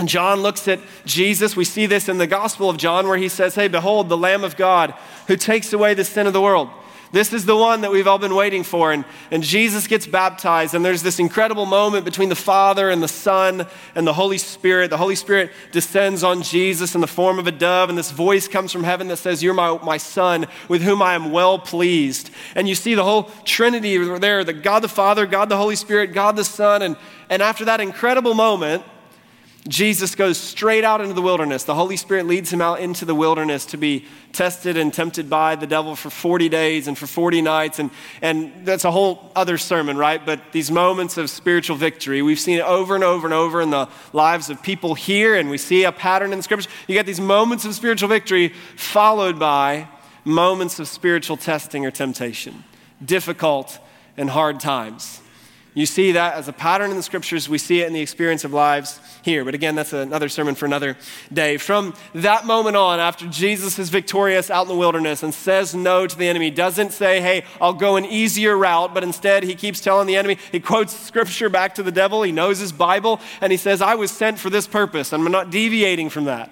And 0.00 0.09
John 0.09 0.41
looks 0.41 0.67
at 0.67 0.81
Jesus. 1.05 1.55
We 1.55 1.65
see 1.65 1.87
this 1.87 2.09
in 2.09 2.19
the 2.19 2.26
Gospel 2.26 2.69
of 2.69 2.76
John 2.76 3.06
where 3.06 3.19
he 3.19 3.29
says, 3.29 3.55
Hey, 3.55 3.69
behold, 3.69 4.09
the 4.09 4.19
Lamb 4.19 4.43
of 4.43 4.56
God 4.56 4.94
who 5.29 5.37
takes 5.37 5.73
away 5.73 5.94
the 5.94 6.05
sin 6.05 6.26
of 6.26 6.33
the 6.33 6.43
world. 6.43 6.71
This 7.12 7.33
is 7.33 7.45
the 7.45 7.57
one 7.57 7.81
that 7.81 7.91
we've 7.91 8.07
all 8.07 8.19
been 8.19 8.37
waiting 8.37 8.62
for. 8.62 8.93
And, 8.93 9.05
and 9.33 9.43
Jesus 9.43 9.89
gets 9.89 10.07
baptized, 10.07 10.75
and 10.75 10.85
there's 10.85 11.03
this 11.03 11.19
incredible 11.19 11.67
moment 11.67 12.05
between 12.05 12.29
the 12.29 12.37
Father 12.37 12.89
and 12.89 13.03
the 13.03 13.09
Son 13.09 13.67
and 13.97 14.07
the 14.07 14.12
Holy 14.12 14.39
Spirit. 14.39 14.91
The 14.91 14.97
Holy 14.97 15.17
Spirit 15.17 15.51
descends 15.73 16.23
on 16.23 16.43
Jesus 16.43 16.95
in 16.95 17.01
the 17.01 17.09
form 17.09 17.41
of 17.41 17.49
a 17.49 17.53
dove, 17.53 17.89
and 17.89 17.99
this 17.99 18.12
voice 18.12 18.47
comes 18.47 18.71
from 18.71 18.85
heaven 18.85 19.09
that 19.09 19.17
says, 19.17 19.43
You're 19.43 19.55
my, 19.55 19.77
my 19.83 19.97
Son, 19.97 20.47
with 20.69 20.83
whom 20.83 21.03
I 21.03 21.15
am 21.15 21.33
well 21.33 21.59
pleased. 21.59 22.31
And 22.55 22.69
you 22.69 22.77
see 22.77 22.95
the 22.95 23.05
whole 23.05 23.25
Trinity 23.45 23.97
there 24.19 24.45
the 24.45 24.53
God 24.53 24.81
the 24.81 24.89
Father, 24.89 25.27
God 25.27 25.49
the 25.49 25.57
Holy 25.57 25.77
Spirit, 25.77 26.12
God 26.12 26.37
the 26.37 26.45
Son. 26.45 26.83
And, 26.83 26.97
and 27.29 27.43
after 27.43 27.65
that 27.65 27.81
incredible 27.81 28.35
moment, 28.35 28.85
Jesus 29.69 30.15
goes 30.15 30.39
straight 30.39 30.85
out 30.85 31.03
into 31.03 31.12
the 31.12 31.21
wilderness. 31.21 31.65
The 31.65 31.75
Holy 31.75 31.97
Spirit 31.97 32.27
leads 32.27 32.51
him 32.51 32.62
out 32.62 32.81
into 32.81 33.05
the 33.05 33.15
wilderness 33.15 33.67
to 33.67 33.77
be 33.77 34.07
tested 34.33 34.79
and 34.79 34.93
tempted 34.93 35.29
by 35.29 35.55
the 35.55 35.67
devil 35.67 35.95
for 35.95 36.09
40 36.09 36.49
days 36.49 36.89
and 36.89 36.97
for 36.97 37.07
40 37.07 37.43
nights. 37.43 37.79
And, 37.79 37.91
and 38.23 38.65
that's 38.65 38.87
a 38.87 38.91
whole 38.91 39.31
other 39.37 39.59
sermon, 39.59 39.99
right? 39.99 40.25
But 40.25 40.41
these 40.53 40.71
moments 40.71 41.19
of 41.19 41.29
spiritual 41.29 41.77
victory, 41.77 42.23
we've 42.23 42.41
seen 42.41 42.59
it 42.59 42.65
over 42.65 42.95
and 42.95 43.05
over 43.05 43.27
and 43.27 43.35
over 43.35 43.61
in 43.61 43.69
the 43.69 43.89
lives 44.15 44.49
of 44.49 44.62
people 44.62 44.95
here, 44.95 45.35
and 45.35 45.51
we 45.51 45.59
see 45.59 45.85
a 45.85 45.93
pattern 45.93 46.33
in 46.33 46.39
the 46.39 46.43
Scripture. 46.43 46.71
You 46.89 46.95
get 46.95 47.05
these 47.05 47.21
moments 47.21 47.67
of 47.67 47.75
spiritual 47.75 48.09
victory 48.09 48.55
followed 48.77 49.39
by 49.39 49.89
moments 50.25 50.79
of 50.79 50.89
spiritual 50.89 51.37
testing 51.37 51.85
or 51.85 51.91
temptation, 51.91 52.65
difficult 53.05 53.79
and 54.17 54.31
hard 54.31 54.59
times. 54.59 55.21
You 55.72 55.87
see 55.87 56.12
that 56.12 56.34
as 56.34 56.49
a 56.49 56.52
pattern 56.52 56.90
in 56.90 56.96
the 56.96 57.02
scriptures. 57.02 57.49
We 57.49 57.58
see 57.58 57.81
it 57.81 57.87
in 57.87 57.93
the 57.93 58.00
experience 58.00 58.43
of 58.43 58.52
lives 58.52 58.99
here. 59.22 59.44
But 59.44 59.55
again, 59.55 59.76
that's 59.76 59.93
another 59.93 60.28
sermon 60.28 60.56
for 60.56 60.67
another 60.67 60.96
day. 61.32 61.58
From 61.58 61.94
that 62.12 62.44
moment 62.44 62.75
on, 62.75 62.99
after 62.99 63.28
Jesus 63.28 63.78
is 63.78 63.88
victorious 63.88 64.50
out 64.50 64.62
in 64.62 64.69
the 64.69 64.76
wilderness 64.76 65.22
and 65.22 65.32
says 65.32 65.72
no 65.72 66.08
to 66.08 66.19
the 66.19 66.26
enemy, 66.26 66.50
doesn't 66.50 66.90
say, 66.90 67.20
hey, 67.20 67.44
I'll 67.61 67.72
go 67.72 67.94
an 67.94 68.05
easier 68.05 68.56
route, 68.56 68.93
but 68.93 69.05
instead 69.05 69.44
he 69.44 69.55
keeps 69.55 69.81
telling 69.81 70.08
the 70.08 70.17
enemy, 70.17 70.38
he 70.50 70.58
quotes 70.58 70.99
scripture 70.99 71.49
back 71.49 71.76
to 71.76 71.84
the 71.84 71.93
devil, 71.93 72.25
he 72.25 72.32
knows 72.32 72.58
his 72.58 72.73
Bible, 72.73 73.20
and 73.40 73.52
he 73.52 73.56
says, 73.56 73.81
I 73.81 73.94
was 73.94 74.11
sent 74.11 74.40
for 74.40 74.50
this 74.50 74.66
purpose. 74.66 75.12
and 75.12 75.25
I'm 75.25 75.31
not 75.31 75.50
deviating 75.50 76.11
from 76.11 76.25
that. 76.25 76.50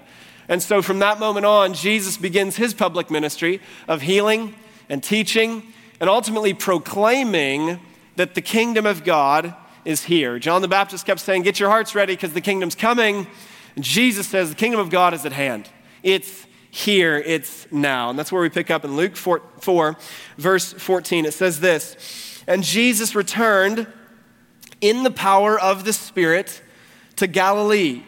And 0.48 0.62
so 0.62 0.80
from 0.80 1.00
that 1.00 1.18
moment 1.18 1.44
on, 1.44 1.74
Jesus 1.74 2.16
begins 2.16 2.56
his 2.56 2.72
public 2.72 3.10
ministry 3.10 3.60
of 3.88 4.02
healing 4.02 4.54
and 4.88 5.02
teaching 5.02 5.64
and 6.00 6.08
ultimately 6.08 6.54
proclaiming 6.54 7.80
that 8.18 8.34
the 8.34 8.42
kingdom 8.42 8.84
of 8.84 9.04
God 9.04 9.54
is 9.84 10.04
here. 10.04 10.40
John 10.40 10.60
the 10.60 10.66
Baptist 10.66 11.06
kept 11.06 11.20
saying, 11.20 11.42
Get 11.42 11.60
your 11.60 11.70
hearts 11.70 11.94
ready 11.94 12.14
because 12.14 12.32
the 12.32 12.40
kingdom's 12.40 12.74
coming. 12.74 13.28
And 13.76 13.84
Jesus 13.84 14.26
says, 14.26 14.50
The 14.50 14.56
kingdom 14.56 14.80
of 14.80 14.90
God 14.90 15.14
is 15.14 15.24
at 15.24 15.32
hand. 15.32 15.70
It's 16.02 16.46
here, 16.72 17.16
it's 17.16 17.70
now. 17.70 18.10
And 18.10 18.18
that's 18.18 18.32
where 18.32 18.42
we 18.42 18.48
pick 18.48 18.72
up 18.72 18.84
in 18.84 18.96
Luke 18.96 19.14
4, 19.14 19.40
4, 19.60 19.96
verse 20.36 20.72
14. 20.72 21.26
It 21.26 21.32
says 21.32 21.60
this 21.60 22.42
And 22.48 22.64
Jesus 22.64 23.14
returned 23.14 23.86
in 24.80 25.04
the 25.04 25.12
power 25.12 25.58
of 25.58 25.84
the 25.84 25.92
Spirit 25.92 26.60
to 27.16 27.28
Galilee. 27.28 28.02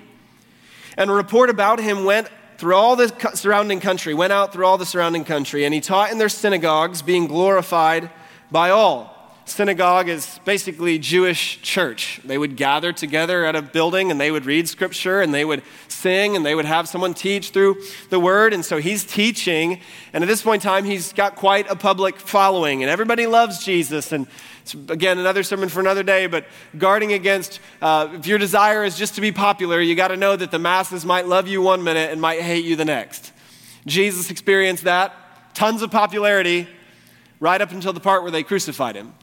And 0.96 1.08
a 1.08 1.14
report 1.14 1.50
about 1.50 1.78
him 1.78 2.04
went 2.04 2.28
through 2.58 2.74
all 2.74 2.96
the 2.96 3.14
surrounding 3.34 3.78
country, 3.78 4.12
went 4.12 4.32
out 4.32 4.52
through 4.52 4.66
all 4.66 4.76
the 4.76 4.84
surrounding 4.84 5.24
country, 5.24 5.64
and 5.64 5.72
he 5.72 5.80
taught 5.80 6.10
in 6.10 6.18
their 6.18 6.28
synagogues, 6.28 7.00
being 7.00 7.28
glorified 7.28 8.10
by 8.50 8.70
all 8.70 9.19
synagogue 9.50 10.08
is 10.08 10.40
basically 10.44 10.98
Jewish 10.98 11.60
church. 11.62 12.20
They 12.24 12.38
would 12.38 12.56
gather 12.56 12.92
together 12.92 13.44
at 13.44 13.56
a 13.56 13.62
building 13.62 14.10
and 14.10 14.20
they 14.20 14.30
would 14.30 14.46
read 14.46 14.68
scripture 14.68 15.20
and 15.20 15.34
they 15.34 15.44
would 15.44 15.62
sing 15.88 16.36
and 16.36 16.46
they 16.46 16.54
would 16.54 16.64
have 16.64 16.88
someone 16.88 17.14
teach 17.14 17.50
through 17.50 17.82
the 18.08 18.20
word. 18.20 18.52
And 18.52 18.64
so 18.64 18.78
he's 18.78 19.04
teaching. 19.04 19.80
And 20.12 20.24
at 20.24 20.28
this 20.28 20.42
point 20.42 20.64
in 20.64 20.68
time, 20.70 20.84
he's 20.84 21.12
got 21.12 21.36
quite 21.36 21.70
a 21.70 21.76
public 21.76 22.18
following 22.18 22.82
and 22.82 22.90
everybody 22.90 23.26
loves 23.26 23.64
Jesus. 23.64 24.12
And 24.12 24.26
again, 24.88 25.18
another 25.18 25.42
sermon 25.42 25.68
for 25.68 25.80
another 25.80 26.02
day, 26.02 26.26
but 26.26 26.46
guarding 26.78 27.12
against, 27.12 27.60
uh, 27.82 28.08
if 28.14 28.26
your 28.26 28.38
desire 28.38 28.84
is 28.84 28.96
just 28.96 29.16
to 29.16 29.20
be 29.20 29.32
popular, 29.32 29.80
you 29.80 29.94
got 29.94 30.08
to 30.08 30.16
know 30.16 30.36
that 30.36 30.50
the 30.50 30.58
masses 30.58 31.04
might 31.04 31.26
love 31.26 31.48
you 31.48 31.60
one 31.60 31.82
minute 31.82 32.10
and 32.10 32.20
might 32.20 32.40
hate 32.40 32.64
you 32.64 32.76
the 32.76 32.84
next. 32.84 33.32
Jesus 33.86 34.30
experienced 34.30 34.84
that, 34.84 35.14
tons 35.54 35.82
of 35.82 35.90
popularity, 35.90 36.68
right 37.40 37.60
up 37.60 37.72
until 37.72 37.92
the 37.92 38.00
part 38.00 38.22
where 38.22 38.30
they 38.30 38.42
crucified 38.42 38.94
him. 38.94 39.14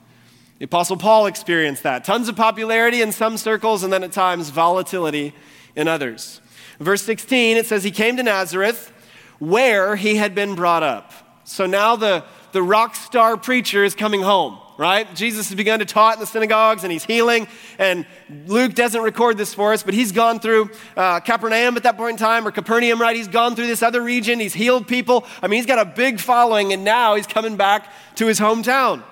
The 0.59 0.65
Apostle 0.65 0.97
Paul 0.97 1.27
experienced 1.27 1.83
that. 1.83 2.03
Tons 2.03 2.27
of 2.27 2.35
popularity 2.35 3.01
in 3.01 3.11
some 3.11 3.37
circles, 3.37 3.83
and 3.83 3.93
then 3.93 4.03
at 4.03 4.11
times 4.11 4.49
volatility 4.49 5.33
in 5.75 5.87
others. 5.87 6.41
Verse 6.79 7.03
16, 7.03 7.57
it 7.57 7.65
says, 7.65 7.83
He 7.83 7.91
came 7.91 8.17
to 8.17 8.23
Nazareth 8.23 8.91
where 9.39 9.95
he 9.95 10.15
had 10.15 10.33
been 10.33 10.55
brought 10.55 10.83
up. 10.83 11.13
So 11.43 11.65
now 11.65 11.95
the, 11.95 12.23
the 12.51 12.61
rock 12.61 12.95
star 12.95 13.37
preacher 13.37 13.83
is 13.83 13.95
coming 13.95 14.21
home, 14.21 14.57
right? 14.77 15.13
Jesus 15.15 15.49
has 15.49 15.55
begun 15.55 15.79
to 15.79 15.85
taught 15.85 16.15
in 16.15 16.19
the 16.19 16.25
synagogues 16.25 16.83
and 16.83 16.91
he's 16.91 17.05
healing. 17.05 17.47
And 17.77 18.05
Luke 18.47 18.73
doesn't 18.73 19.01
record 19.01 19.37
this 19.37 19.53
for 19.53 19.73
us, 19.73 19.83
but 19.83 19.93
he's 19.93 20.11
gone 20.11 20.39
through 20.39 20.71
uh, 20.95 21.19
Capernaum 21.19 21.77
at 21.77 21.83
that 21.83 21.97
point 21.97 22.13
in 22.13 22.17
time, 22.17 22.47
or 22.47 22.51
Capernaum, 22.51 22.99
right? 22.99 23.15
He's 23.15 23.27
gone 23.27 23.55
through 23.55 23.67
this 23.67 23.83
other 23.83 24.01
region. 24.01 24.39
He's 24.39 24.53
healed 24.53 24.87
people. 24.87 25.25
I 25.41 25.47
mean, 25.47 25.57
he's 25.57 25.67
got 25.67 25.79
a 25.79 25.85
big 25.85 26.19
following, 26.19 26.73
and 26.73 26.83
now 26.83 27.15
he's 27.15 27.27
coming 27.27 27.57
back 27.57 27.87
to 28.15 28.25
his 28.25 28.39
hometown. 28.39 29.03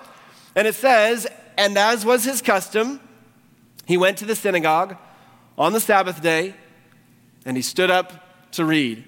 And 0.56 0.66
it 0.66 0.74
says, 0.74 1.26
and 1.58 1.76
as 1.76 2.04
was 2.04 2.24
his 2.24 2.42
custom, 2.42 2.98
he 3.86 3.96
went 3.96 4.18
to 4.18 4.24
the 4.24 4.34
synagogue 4.34 4.96
on 5.56 5.72
the 5.72 5.80
Sabbath 5.80 6.22
day 6.22 6.54
and 7.44 7.56
he 7.56 7.62
stood 7.62 7.90
up 7.90 8.52
to 8.52 8.64
read. 8.64 9.04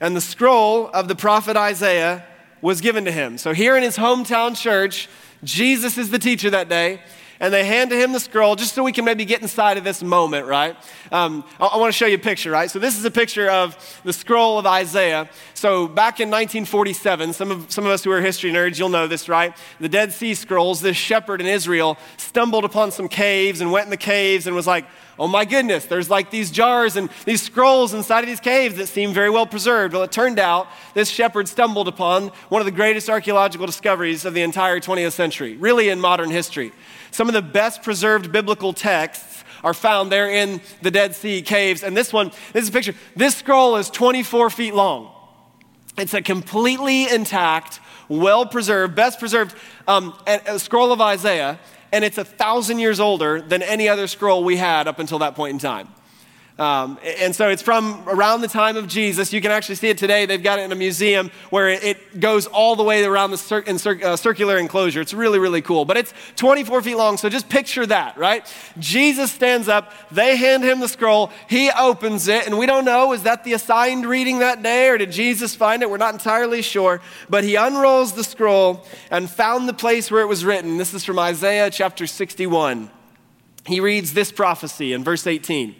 And 0.00 0.14
the 0.14 0.20
scroll 0.20 0.88
of 0.88 1.08
the 1.08 1.16
prophet 1.16 1.56
Isaiah 1.56 2.24
was 2.60 2.80
given 2.80 3.06
to 3.06 3.12
him. 3.12 3.38
So 3.38 3.52
here 3.52 3.76
in 3.76 3.82
his 3.82 3.96
hometown 3.96 4.56
church, 4.56 5.08
Jesus 5.42 5.98
is 5.98 6.10
the 6.10 6.18
teacher 6.18 6.50
that 6.50 6.68
day 6.68 7.00
and 7.40 7.52
they 7.52 7.64
hand 7.64 7.90
to 7.90 7.96
him 7.96 8.12
the 8.12 8.20
scroll 8.20 8.56
just 8.56 8.74
so 8.74 8.82
we 8.82 8.92
can 8.92 9.04
maybe 9.04 9.24
get 9.24 9.42
inside 9.42 9.76
of 9.76 9.84
this 9.84 10.02
moment, 10.02 10.46
right? 10.46 10.76
Um, 11.12 11.44
I, 11.60 11.66
I 11.66 11.76
want 11.76 11.92
to 11.92 11.96
show 11.96 12.06
you 12.06 12.16
a 12.16 12.18
picture, 12.18 12.50
right? 12.50 12.70
So 12.70 12.78
this 12.78 12.98
is 12.98 13.04
a 13.04 13.10
picture 13.10 13.50
of 13.50 14.00
the 14.04 14.12
scroll 14.12 14.58
of 14.58 14.66
Isaiah. 14.66 15.28
So 15.54 15.86
back 15.86 16.20
in 16.20 16.28
1947, 16.28 17.32
some 17.32 17.50
of, 17.50 17.70
some 17.70 17.84
of 17.84 17.90
us 17.90 18.04
who 18.04 18.10
are 18.10 18.20
history 18.20 18.50
nerds, 18.50 18.78
you'll 18.78 18.88
know 18.88 19.06
this, 19.06 19.28
right? 19.28 19.56
The 19.80 19.88
Dead 19.88 20.12
Sea 20.12 20.34
Scrolls, 20.34 20.80
this 20.80 20.96
shepherd 20.96 21.40
in 21.40 21.46
Israel 21.46 21.98
stumbled 22.16 22.64
upon 22.64 22.90
some 22.90 23.08
caves 23.08 23.60
and 23.60 23.72
went 23.72 23.84
in 23.84 23.90
the 23.90 23.96
caves 23.96 24.46
and 24.46 24.54
was 24.54 24.66
like, 24.66 24.86
oh 25.18 25.26
my 25.26 25.44
goodness, 25.44 25.86
there's 25.86 26.10
like 26.10 26.30
these 26.30 26.50
jars 26.50 26.96
and 26.96 27.08
these 27.24 27.42
scrolls 27.42 27.94
inside 27.94 28.20
of 28.20 28.26
these 28.26 28.40
caves 28.40 28.76
that 28.76 28.86
seem 28.86 29.12
very 29.12 29.30
well 29.30 29.46
preserved. 29.46 29.94
Well, 29.94 30.02
it 30.02 30.12
turned 30.12 30.38
out 30.38 30.66
this 30.94 31.08
shepherd 31.08 31.48
stumbled 31.48 31.88
upon 31.88 32.28
one 32.48 32.60
of 32.60 32.66
the 32.66 32.72
greatest 32.72 33.08
archaeological 33.08 33.66
discoveries 33.66 34.24
of 34.24 34.34
the 34.34 34.42
entire 34.42 34.80
20th 34.80 35.12
century, 35.12 35.56
really 35.56 35.88
in 35.88 36.00
modern 36.00 36.30
history. 36.30 36.72
Some 37.16 37.28
of 37.28 37.32
the 37.32 37.40
best 37.40 37.82
preserved 37.82 38.30
biblical 38.30 38.74
texts 38.74 39.42
are 39.64 39.72
found 39.72 40.12
there 40.12 40.28
in 40.28 40.60
the 40.82 40.90
Dead 40.90 41.14
Sea 41.14 41.40
caves. 41.40 41.82
And 41.82 41.96
this 41.96 42.12
one, 42.12 42.30
this 42.52 42.64
is 42.64 42.68
a 42.68 42.72
picture. 42.72 42.94
This 43.16 43.36
scroll 43.36 43.76
is 43.76 43.88
24 43.88 44.50
feet 44.50 44.74
long. 44.74 45.10
It's 45.96 46.12
a 46.12 46.20
completely 46.20 47.08
intact, 47.08 47.80
well 48.10 48.44
preserved, 48.44 48.94
best 48.94 49.18
preserved 49.18 49.56
um, 49.88 50.12
scroll 50.58 50.92
of 50.92 51.00
Isaiah, 51.00 51.58
and 51.90 52.04
it's 52.04 52.18
a 52.18 52.24
thousand 52.24 52.80
years 52.80 53.00
older 53.00 53.40
than 53.40 53.62
any 53.62 53.88
other 53.88 54.08
scroll 54.08 54.44
we 54.44 54.58
had 54.58 54.86
up 54.86 54.98
until 54.98 55.20
that 55.20 55.34
point 55.34 55.54
in 55.54 55.58
time. 55.58 55.88
Um, 56.58 56.98
and 57.20 57.36
so 57.36 57.50
it's 57.50 57.60
from 57.60 58.02
around 58.08 58.40
the 58.40 58.48
time 58.48 58.78
of 58.78 58.88
Jesus. 58.88 59.30
You 59.30 59.42
can 59.42 59.50
actually 59.50 59.74
see 59.74 59.90
it 59.90 59.98
today. 59.98 60.24
They've 60.24 60.42
got 60.42 60.58
it 60.58 60.62
in 60.62 60.72
a 60.72 60.76
museum 60.76 61.30
where 61.50 61.68
it 61.68 62.18
goes 62.18 62.46
all 62.46 62.76
the 62.76 62.82
way 62.82 63.04
around 63.04 63.30
the 63.30 63.36
cir- 63.36 63.76
cir- 63.76 64.00
uh, 64.02 64.16
circular 64.16 64.56
enclosure. 64.56 65.02
It's 65.02 65.12
really, 65.12 65.38
really 65.38 65.60
cool. 65.60 65.84
But 65.84 65.98
it's 65.98 66.14
24 66.36 66.80
feet 66.80 66.96
long, 66.96 67.18
so 67.18 67.28
just 67.28 67.50
picture 67.50 67.84
that, 67.84 68.16
right? 68.16 68.50
Jesus 68.78 69.30
stands 69.30 69.68
up, 69.68 69.92
they 70.10 70.36
hand 70.36 70.64
him 70.64 70.80
the 70.80 70.88
scroll, 70.88 71.30
he 71.46 71.70
opens 71.78 72.26
it, 72.26 72.46
and 72.46 72.56
we 72.56 72.64
don't 72.64 72.86
know, 72.86 73.12
is 73.12 73.24
that 73.24 73.44
the 73.44 73.52
assigned 73.52 74.06
reading 74.06 74.38
that 74.38 74.62
day 74.62 74.88
or 74.88 74.96
did 74.96 75.12
Jesus 75.12 75.54
find 75.54 75.82
it? 75.82 75.90
We're 75.90 75.98
not 75.98 76.14
entirely 76.14 76.62
sure. 76.62 77.02
But 77.28 77.44
he 77.44 77.56
unrolls 77.56 78.14
the 78.14 78.24
scroll 78.24 78.86
and 79.10 79.28
found 79.28 79.68
the 79.68 79.74
place 79.74 80.10
where 80.10 80.22
it 80.22 80.26
was 80.26 80.42
written. 80.42 80.78
This 80.78 80.94
is 80.94 81.04
from 81.04 81.18
Isaiah 81.18 81.68
chapter 81.68 82.06
61. 82.06 82.90
He 83.66 83.80
reads 83.80 84.14
this 84.14 84.32
prophecy 84.32 84.94
in 84.94 85.04
verse 85.04 85.26
18. 85.26 85.74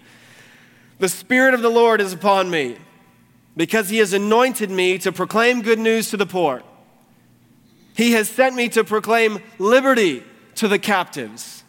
The 0.98 1.08
Spirit 1.08 1.54
of 1.54 1.62
the 1.62 1.68
Lord 1.68 2.00
is 2.00 2.12
upon 2.12 2.50
me, 2.50 2.78
because 3.56 3.88
He 3.88 3.98
has 3.98 4.12
anointed 4.12 4.70
me 4.70 4.98
to 4.98 5.12
proclaim 5.12 5.62
good 5.62 5.78
news 5.78 6.10
to 6.10 6.16
the 6.16 6.26
poor. 6.26 6.62
He 7.94 8.12
has 8.12 8.28
sent 8.28 8.54
me 8.54 8.68
to 8.70 8.84
proclaim 8.84 9.38
liberty 9.58 10.22
to 10.56 10.68
the 10.68 10.78
captives. 10.78 11.64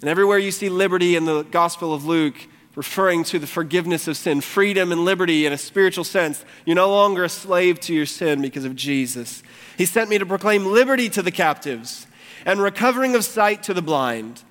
And 0.00 0.08
everywhere 0.08 0.38
you 0.38 0.50
see 0.50 0.68
liberty 0.68 1.14
in 1.14 1.24
the 1.24 1.42
Gospel 1.42 1.94
of 1.94 2.04
Luke, 2.04 2.34
referring 2.74 3.22
to 3.24 3.38
the 3.38 3.46
forgiveness 3.46 4.08
of 4.08 4.16
sin, 4.16 4.40
freedom 4.40 4.90
and 4.90 5.04
liberty 5.04 5.46
in 5.46 5.52
a 5.52 5.58
spiritual 5.58 6.04
sense, 6.04 6.44
you're 6.64 6.74
no 6.74 6.88
longer 6.88 7.24
a 7.24 7.28
slave 7.28 7.78
to 7.80 7.94
your 7.94 8.06
sin 8.06 8.40
because 8.42 8.64
of 8.64 8.74
Jesus. 8.74 9.42
He 9.76 9.84
sent 9.84 10.08
me 10.10 10.18
to 10.18 10.26
proclaim 10.26 10.66
liberty 10.66 11.08
to 11.10 11.22
the 11.22 11.30
captives 11.30 12.06
and 12.44 12.60
recovering 12.60 13.14
of 13.14 13.24
sight 13.24 13.62
to 13.64 13.74
the 13.74 13.82
blind, 13.82 14.42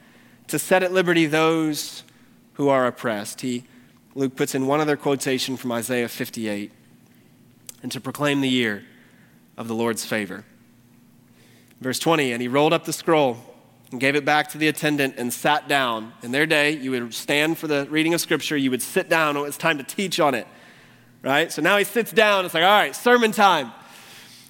to 0.47 0.59
set 0.59 0.83
at 0.83 0.93
liberty 0.93 1.25
those 1.25 2.03
who 2.53 2.69
are 2.69 2.85
oppressed. 2.85 3.41
He 3.41 3.65
Luke 4.13 4.35
puts 4.35 4.55
in 4.55 4.67
one 4.67 4.81
other 4.81 4.97
quotation 4.97 5.55
from 5.55 5.71
Isaiah 5.71 6.09
58 6.09 6.71
and 7.81 7.91
to 7.91 8.01
proclaim 8.01 8.41
the 8.41 8.49
year 8.49 8.83
of 9.57 9.67
the 9.67 9.75
Lord's 9.75 10.05
favor. 10.05 10.43
Verse 11.79 11.97
20, 11.97 12.33
and 12.33 12.41
he 12.41 12.47
rolled 12.47 12.73
up 12.73 12.83
the 12.83 12.93
scroll 12.93 13.37
and 13.91 13.99
gave 13.99 14.15
it 14.15 14.25
back 14.25 14.49
to 14.49 14.57
the 14.57 14.67
attendant 14.67 15.15
and 15.17 15.31
sat 15.31 15.67
down. 15.67 16.11
In 16.23 16.31
their 16.31 16.45
day, 16.45 16.71
you 16.71 16.91
would 16.91 17.13
stand 17.13 17.57
for 17.57 17.67
the 17.67 17.87
reading 17.89 18.13
of 18.13 18.21
Scripture, 18.21 18.57
you 18.57 18.69
would 18.69 18.81
sit 18.81 19.09
down 19.09 19.37
it 19.37 19.41
was 19.41 19.57
time 19.57 19.77
to 19.77 19.83
teach 19.83 20.19
on 20.19 20.35
it, 20.35 20.47
right? 21.21 21.51
So 21.51 21.61
now 21.61 21.77
he 21.77 21.85
sits 21.85 22.11
down. 22.11 22.45
It's 22.45 22.53
like, 22.53 22.63
all 22.63 22.69
right, 22.69 22.95
sermon 22.95 23.31
time. 23.31 23.71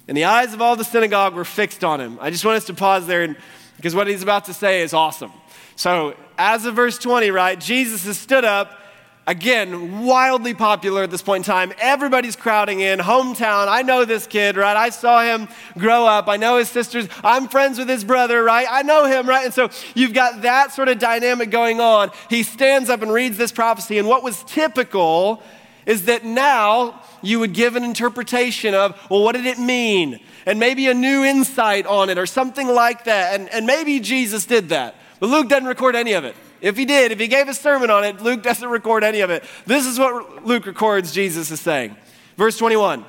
And 0.08 0.16
the 0.16 0.24
eyes 0.24 0.52
of 0.52 0.60
all 0.60 0.74
the 0.74 0.84
synagogue 0.84 1.34
were 1.34 1.44
fixed 1.44 1.84
on 1.84 2.00
him. 2.00 2.18
I 2.20 2.30
just 2.30 2.44
want 2.44 2.56
us 2.56 2.64
to 2.66 2.74
pause 2.74 3.06
there 3.06 3.22
and, 3.22 3.36
because 3.76 3.94
what 3.94 4.08
he's 4.08 4.22
about 4.22 4.46
to 4.46 4.54
say 4.54 4.82
is 4.82 4.92
awesome. 4.92 5.32
So, 5.76 6.16
as 6.36 6.66
of 6.66 6.74
verse 6.74 6.98
20, 6.98 7.30
right, 7.30 7.58
Jesus 7.58 8.04
has 8.04 8.18
stood 8.18 8.44
up 8.44 8.81
Again, 9.24 10.04
wildly 10.04 10.52
popular 10.52 11.04
at 11.04 11.12
this 11.12 11.22
point 11.22 11.46
in 11.46 11.52
time. 11.52 11.72
Everybody's 11.78 12.34
crowding 12.34 12.80
in. 12.80 12.98
Hometown, 12.98 13.68
I 13.68 13.82
know 13.82 14.04
this 14.04 14.26
kid, 14.26 14.56
right? 14.56 14.76
I 14.76 14.90
saw 14.90 15.22
him 15.22 15.46
grow 15.78 16.06
up. 16.06 16.26
I 16.26 16.36
know 16.36 16.58
his 16.58 16.68
sisters. 16.68 17.08
I'm 17.22 17.46
friends 17.46 17.78
with 17.78 17.88
his 17.88 18.02
brother, 18.02 18.42
right? 18.42 18.66
I 18.68 18.82
know 18.82 19.06
him, 19.06 19.28
right? 19.28 19.44
And 19.44 19.54
so 19.54 19.70
you've 19.94 20.12
got 20.12 20.42
that 20.42 20.72
sort 20.72 20.88
of 20.88 20.98
dynamic 20.98 21.50
going 21.50 21.80
on. 21.80 22.10
He 22.28 22.42
stands 22.42 22.90
up 22.90 23.00
and 23.00 23.12
reads 23.12 23.36
this 23.36 23.52
prophecy. 23.52 23.96
And 23.98 24.08
what 24.08 24.24
was 24.24 24.42
typical 24.42 25.40
is 25.86 26.06
that 26.06 26.24
now 26.24 27.00
you 27.22 27.38
would 27.38 27.52
give 27.52 27.76
an 27.76 27.84
interpretation 27.84 28.74
of, 28.74 29.00
well, 29.08 29.22
what 29.22 29.36
did 29.36 29.46
it 29.46 29.58
mean? 29.58 30.18
And 30.46 30.58
maybe 30.58 30.88
a 30.88 30.94
new 30.94 31.22
insight 31.22 31.86
on 31.86 32.10
it 32.10 32.18
or 32.18 32.26
something 32.26 32.66
like 32.66 33.04
that. 33.04 33.38
And, 33.38 33.48
and 33.50 33.66
maybe 33.66 34.00
Jesus 34.00 34.46
did 34.46 34.70
that. 34.70 34.96
But 35.20 35.28
Luke 35.28 35.48
doesn't 35.48 35.68
record 35.68 35.94
any 35.94 36.14
of 36.14 36.24
it. 36.24 36.34
If 36.62 36.76
he 36.76 36.84
did, 36.84 37.10
if 37.10 37.18
he 37.18 37.26
gave 37.26 37.48
a 37.48 37.54
sermon 37.54 37.90
on 37.90 38.04
it, 38.04 38.22
Luke 38.22 38.42
doesn't 38.42 38.68
record 38.68 39.02
any 39.02 39.20
of 39.20 39.30
it. 39.30 39.44
This 39.66 39.84
is 39.84 39.98
what 39.98 40.46
Luke 40.46 40.64
records 40.64 41.12
Jesus 41.12 41.50
is 41.50 41.60
saying. 41.60 41.96
Verse 42.36 42.56
21 42.56 43.04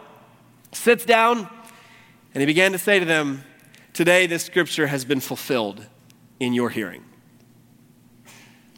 sits 0.72 1.05
down, 1.05 1.48
and 2.33 2.41
he 2.41 2.48
began 2.48 2.72
to 2.72 2.79
say 2.79 3.00
to 3.00 3.05
them, 3.05 3.43
Today 3.93 4.25
this 4.25 4.43
scripture 4.43 4.88
has 4.88 5.05
been 5.05 5.19
fulfilled 5.19 5.86
in 6.39 6.53
your 6.53 6.72
hearing. 6.72 7.05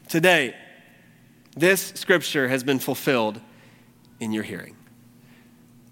Today, 0.10 0.54
this 1.56 1.94
scripture 1.96 2.50
has 2.50 2.66
been 2.66 2.80
fulfilled 2.80 3.40
in 4.20 4.34
your 4.34 4.44
hearing. 4.44 4.76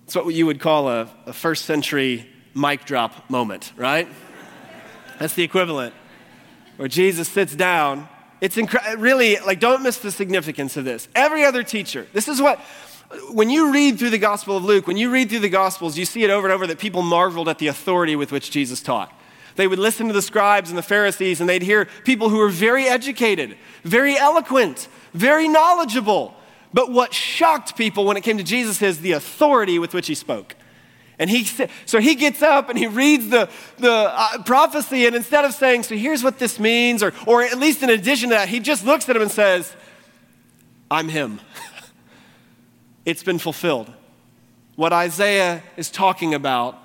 It's 0.03 0.13
what 0.13 0.27
you 0.35 0.45
would 0.45 0.59
call 0.59 0.89
a, 0.89 1.09
a 1.25 1.31
first 1.31 1.63
century 1.63 2.29
mic 2.53 2.83
drop 2.83 3.29
moment, 3.29 3.71
right? 3.77 4.09
That's 5.19 5.35
the 5.35 5.43
equivalent. 5.43 5.95
Where 6.75 6.89
Jesus 6.89 7.29
sits 7.29 7.55
down 7.55 8.09
it's 8.43 8.57
incre- 8.57 8.99
really, 8.99 9.37
like, 9.39 9.61
don't 9.61 9.83
miss 9.83 9.99
the 9.99 10.11
significance 10.11 10.75
of 10.75 10.83
this. 10.83 11.07
Every 11.15 11.45
other 11.45 11.63
teacher, 11.63 12.07
this 12.11 12.27
is 12.27 12.41
what, 12.41 12.59
when 13.31 13.49
you 13.49 13.71
read 13.71 13.97
through 13.97 14.09
the 14.09 14.17
Gospel 14.17 14.57
of 14.57 14.65
Luke, 14.65 14.85
when 14.85 14.97
you 14.97 15.09
read 15.09 15.29
through 15.29 15.39
the 15.39 15.47
Gospels, 15.47 15.97
you 15.97 16.03
see 16.03 16.25
it 16.25 16.29
over 16.29 16.47
and 16.47 16.53
over 16.53 16.67
that 16.67 16.77
people 16.77 17.03
marveled 17.03 17.47
at 17.47 17.57
the 17.57 17.67
authority 17.67 18.17
with 18.17 18.33
which 18.33 18.51
Jesus 18.51 18.81
taught. 18.81 19.13
They 19.55 19.65
would 19.65 19.79
listen 19.79 20.07
to 20.07 20.13
the 20.13 20.21
scribes 20.21 20.69
and 20.69 20.77
the 20.77 20.83
Pharisees, 20.83 21.39
and 21.39 21.49
they'd 21.49 21.61
hear 21.61 21.87
people 22.03 22.27
who 22.27 22.35
were 22.35 22.49
very 22.49 22.83
educated, 22.85 23.57
very 23.85 24.17
eloquent, 24.17 24.89
very 25.13 25.47
knowledgeable. 25.47 26.35
But 26.73 26.91
what 26.91 27.13
shocked 27.13 27.77
people 27.77 28.03
when 28.03 28.17
it 28.17 28.23
came 28.25 28.39
to 28.39 28.43
Jesus 28.43 28.81
is 28.81 28.99
the 28.99 29.13
authority 29.13 29.79
with 29.79 29.93
which 29.93 30.07
he 30.07 30.15
spoke. 30.15 30.57
And 31.23 31.29
he 31.29 31.45
so 31.85 32.01
he 32.01 32.15
gets 32.15 32.41
up 32.41 32.67
and 32.67 32.77
he 32.77 32.85
reads 32.85 33.29
the, 33.29 33.49
the 33.77 34.11
uh, 34.13 34.43
prophecy, 34.43 35.05
and 35.05 35.15
instead 35.15 35.45
of 35.45 35.53
saying, 35.53 35.83
So 35.83 35.95
here's 35.95 36.21
what 36.21 36.37
this 36.37 36.59
means, 36.59 37.01
or, 37.01 37.13
or 37.25 37.41
at 37.41 37.57
least 37.57 37.81
in 37.81 37.89
addition 37.89 38.27
to 38.27 38.35
that, 38.35 38.49
he 38.49 38.59
just 38.59 38.85
looks 38.85 39.07
at 39.07 39.15
him 39.15 39.21
and 39.21 39.31
says, 39.31 39.73
I'm 40.91 41.07
him. 41.07 41.39
it's 43.05 43.23
been 43.23 43.39
fulfilled. 43.39 43.89
What 44.75 44.91
Isaiah 44.91 45.63
is 45.77 45.89
talking 45.89 46.33
about 46.33 46.77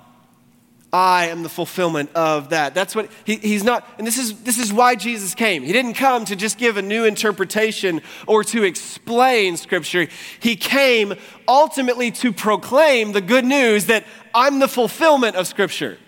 I 0.91 1.27
am 1.27 1.43
the 1.43 1.49
fulfillment 1.49 2.09
of 2.15 2.49
that. 2.49 2.73
That's 2.73 2.95
what 2.95 3.11
he, 3.23 3.35
he's 3.35 3.63
not, 3.63 3.87
and 3.99 4.07
this 4.07 4.17
is, 4.17 4.41
this 4.41 4.57
is 4.57 4.73
why 4.73 4.95
Jesus 4.95 5.35
came. 5.35 5.61
He 5.61 5.71
didn't 5.71 5.93
come 5.93 6.25
to 6.25 6.35
just 6.35 6.57
give 6.57 6.77
a 6.77 6.81
new 6.81 7.05
interpretation 7.05 8.01
or 8.25 8.43
to 8.45 8.63
explain 8.63 9.55
Scripture. 9.57 10.07
He 10.39 10.55
came 10.55 11.13
ultimately 11.47 12.09
to 12.11 12.33
proclaim 12.33 13.11
the 13.11 13.21
good 13.21 13.45
news 13.45 13.85
that 13.85 14.03
I'm 14.33 14.59
the 14.59 14.67
fulfillment 14.67 15.35
of 15.35 15.45
Scripture. 15.45 15.99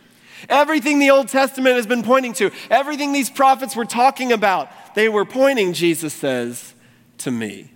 Everything 0.50 0.97
the 0.97 1.11
Old 1.11 1.27
Testament 1.27 1.75
has 1.75 1.85
been 1.85 2.01
pointing 2.01 2.33
to, 2.33 2.50
everything 2.71 3.13
these 3.13 3.29
prophets 3.29 3.75
were 3.75 3.85
talking 3.85 4.31
about, 4.31 4.69
they 4.95 5.07
were 5.07 5.25
pointing, 5.25 5.73
Jesus 5.73 6.13
says, 6.13 6.73
to 7.19 7.29
me. 7.29 7.71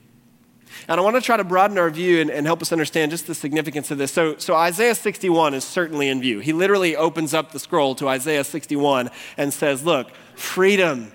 And 0.87 0.99
I 0.99 1.03
want 1.03 1.15
to 1.15 1.21
try 1.21 1.37
to 1.37 1.43
broaden 1.43 1.77
our 1.77 1.89
view 1.89 2.21
and, 2.21 2.29
and, 2.29 2.45
help 2.45 2.61
us 2.61 2.71
understand 2.71 3.11
just 3.11 3.25
the 3.25 3.33
significance 3.33 3.89
of 3.89 3.97
this. 3.97 4.11
So, 4.11 4.37
so, 4.37 4.55
Isaiah 4.55 4.93
61 4.93 5.53
is 5.53 5.63
certainly 5.63 6.09
in 6.09 6.21
view. 6.21 6.39
He 6.39 6.53
literally 6.53 6.95
opens 6.95 7.33
up 7.33 7.51
the 7.51 7.59
scroll 7.59 7.95
to 7.95 8.07
Isaiah 8.07 8.43
61 8.43 9.09
and 9.37 9.53
says, 9.53 9.83
Look, 9.83 10.11
freedom 10.35 11.11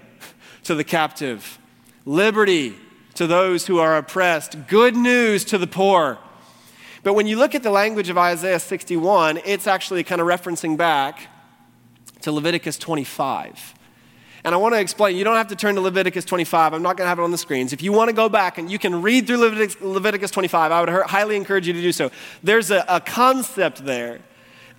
to 0.65 0.75
the 0.75 0.85
captive, 0.85 1.59
liberty 2.05 2.75
to 3.15 3.27
those 3.27 3.67
who 3.67 3.79
are 3.79 3.97
oppressed, 3.97 4.67
good 4.67 4.97
news 4.97 5.45
to 5.47 5.59
the 5.59 5.67
poor. 5.67 6.19
But 7.03 7.15
when 7.15 7.27
you 7.27 7.37
look 7.37 7.55
at 7.55 7.63
the 7.63 7.71
language 7.71 8.09
of 8.09 8.19
Isaiah 8.19 8.61
61, 8.61 9.41
it's 9.45 9.67
actually 9.67 10.05
kind 10.05 10.21
of 10.21 10.27
referencing 10.27 10.77
back 10.77 11.29
to 12.23 12.33
Leviticus 12.33 12.77
25. 12.77 13.75
And 14.43 14.55
I 14.55 14.59
want 14.59 14.75
to 14.75 14.81
explain, 14.81 15.17
you 15.17 15.25
don't 15.25 15.37
have 15.37 15.49
to 15.49 15.57
turn 15.57 15.75
to 15.75 15.81
Leviticus 15.81 16.25
25. 16.25 16.73
I'm 16.73 16.83
not 16.83 16.97
going 16.97 17.05
to 17.05 17.09
have 17.09 17.19
it 17.19 17.23
on 17.23 17.31
the 17.31 17.39
screens. 17.39 17.73
If 17.73 17.83
you 17.83 17.93
want 17.93 18.09
to 18.09 18.15
go 18.15 18.29
back 18.29 18.57
and 18.57 18.71
you 18.71 18.79
can 18.79 19.03
read 19.03 19.27
through 19.27 19.39
Leviticus, 19.39 19.81
Leviticus 19.81 20.31
25, 20.31 20.73
I 20.73 20.81
would 20.81 20.89
highly 21.07 21.37
encourage 21.37 21.67
you 21.67 21.75
to 21.75 21.83
do 21.83 21.93
so. 21.93 22.11
There's 22.43 22.71
a, 22.71 22.85
a 22.89 23.01
concept 23.01 23.85
there 23.85 24.21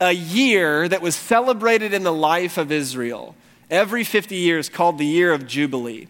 a 0.02 0.12
year 0.12 0.88
that 0.90 1.02
was 1.02 1.16
celebrated 1.16 1.94
in 1.94 2.02
the 2.04 2.12
life 2.12 2.58
of 2.58 2.72
Israel 2.72 3.36
every 3.70 4.04
50 4.04 4.36
years 4.36 4.68
called 4.68 4.98
the 4.98 5.06
year 5.06 5.32
of 5.32 5.46
Jubilee. 5.46 6.08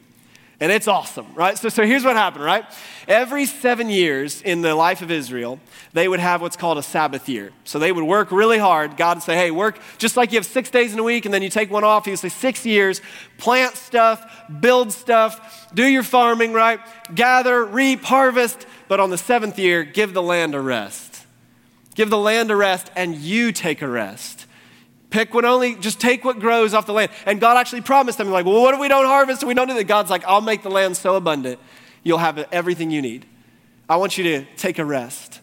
And 0.62 0.72
it's 0.72 0.88
awesome, 0.88 1.26
right? 1.34 1.58
So, 1.58 1.70
so 1.70 1.84
here's 1.84 2.04
what 2.04 2.16
happened, 2.16 2.46
right? 2.46 2.64
Every 3.08 3.48
seven 3.48 3.90
years 3.90 4.44
in 4.44 4.62
the 4.62 4.76
life 4.76 5.02
of 5.02 5.10
Israel, 5.10 5.60
they 5.94 6.08
would 6.08 6.20
have 6.20 6.40
what's 6.40 6.56
called 6.56 6.78
a 6.78 6.84
Sabbath 6.84 7.28
year. 7.28 7.52
So 7.64 7.80
they 7.80 7.92
would 7.92 8.04
work 8.04 8.32
really 8.32 8.60
hard. 8.60 8.96
God 8.96 9.18
would 9.18 9.24
say, 9.24 9.36
hey, 9.36 9.50
work 9.50 9.80
just 9.98 10.16
like 10.16 10.32
you 10.32 10.38
have 10.38 10.46
six 10.46 10.70
days 10.70 10.94
in 10.94 11.00
a 11.00 11.04
week 11.04 11.26
and 11.26 11.34
then 11.34 11.42
you 11.42 11.50
take 11.50 11.72
one 11.72 11.84
off. 11.84 12.06
He 12.06 12.12
would 12.12 12.20
say, 12.20 12.30
six 12.30 12.64
years, 12.64 13.02
plant 13.40 13.76
stuff, 13.76 14.24
build 14.60 14.94
stuff, 14.94 15.68
do 15.74 15.84
your 15.84 16.04
farming, 16.04 16.54
right? 16.54 16.80
Gather, 17.16 17.66
reap, 17.66 18.04
harvest. 18.04 18.68
But 18.88 19.00
on 19.00 19.10
the 19.10 19.18
seventh 19.18 19.58
year, 19.58 19.84
give 19.84 20.14
the 20.14 20.22
land 20.22 20.54
a 20.54 20.62
rest. 20.62 21.26
Give 21.96 22.12
the 22.12 22.20
land 22.20 22.52
a 22.52 22.56
rest 22.56 22.92
and 22.96 23.16
you 23.16 23.52
take 23.52 23.82
a 23.82 23.88
rest. 23.88 24.46
Pick 25.12 25.34
what 25.34 25.46
only, 25.46 25.76
just 25.76 26.00
take 26.00 26.24
what 26.24 26.40
grows 26.40 26.74
off 26.74 26.86
the 26.86 26.94
land. 26.94 27.12
And 27.26 27.40
God 27.40 27.58
actually 27.58 27.82
promised 27.82 28.18
them, 28.18 28.32
like, 28.32 28.46
well, 28.46 28.62
what 28.62 28.74
if 28.74 28.80
we 28.80 28.88
don't 28.88 29.06
harvest? 29.06 29.44
We 29.44 29.54
don't 29.54 29.68
do 29.68 29.74
that. 29.76 29.84
God's 29.84 30.10
like, 30.10 30.24
I'll 30.26 30.42
make 30.42 30.64
the 30.64 30.72
land 30.72 30.98
so 30.98 31.16
abundant, 31.16 31.60
you'll 32.02 32.18
have 32.18 32.40
everything 32.52 32.90
you 32.90 33.02
need. 33.02 33.26
I 33.90 33.98
want 33.98 34.18
you 34.18 34.24
to 34.24 34.46
take 34.56 34.80
a 34.80 34.86
rest. 34.86 35.42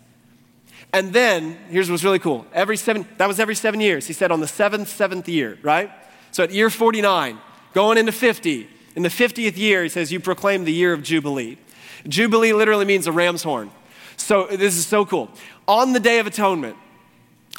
And 0.93 1.13
then, 1.13 1.59
here's 1.69 1.91
what's 1.91 2.03
really 2.03 2.19
cool. 2.19 2.47
Every 2.55 2.79
seven, 2.79 3.07
that 3.19 3.29
was 3.29 3.39
every 3.39 3.55
seven 3.55 3.79
years. 3.79 4.07
He 4.07 4.15
said 4.15 4.33
on 4.33 4.41
the 4.41 4.49
seventh, 4.49 4.89
seventh 4.89 5.29
year, 5.29 5.59
right? 5.63 5.91
So 6.31 6.43
at 6.43 6.51
year 6.51 6.71
49, 6.71 7.39
going 7.75 7.99
into 7.99 8.11
50, 8.11 8.69
in 8.97 9.03
the 9.03 9.11
50th 9.11 9.59
year, 9.59 9.83
he 9.83 9.91
says, 9.91 10.11
you 10.11 10.19
proclaim 10.19 10.65
the 10.65 10.73
year 10.73 10.95
of 10.95 11.03
Jubilee. 11.03 11.59
Jubilee 12.09 12.55
literally 12.55 12.87
means 12.87 13.07
a 13.07 13.13
ram's 13.13 13.43
horn. 13.43 13.71
So 14.17 14.47
this 14.47 14.77
is 14.77 14.87
so 14.87 15.05
cool. 15.05 15.31
On 15.69 15.93
the 15.93 16.01
Day 16.01 16.19
of 16.21 16.27
Atonement, 16.27 16.77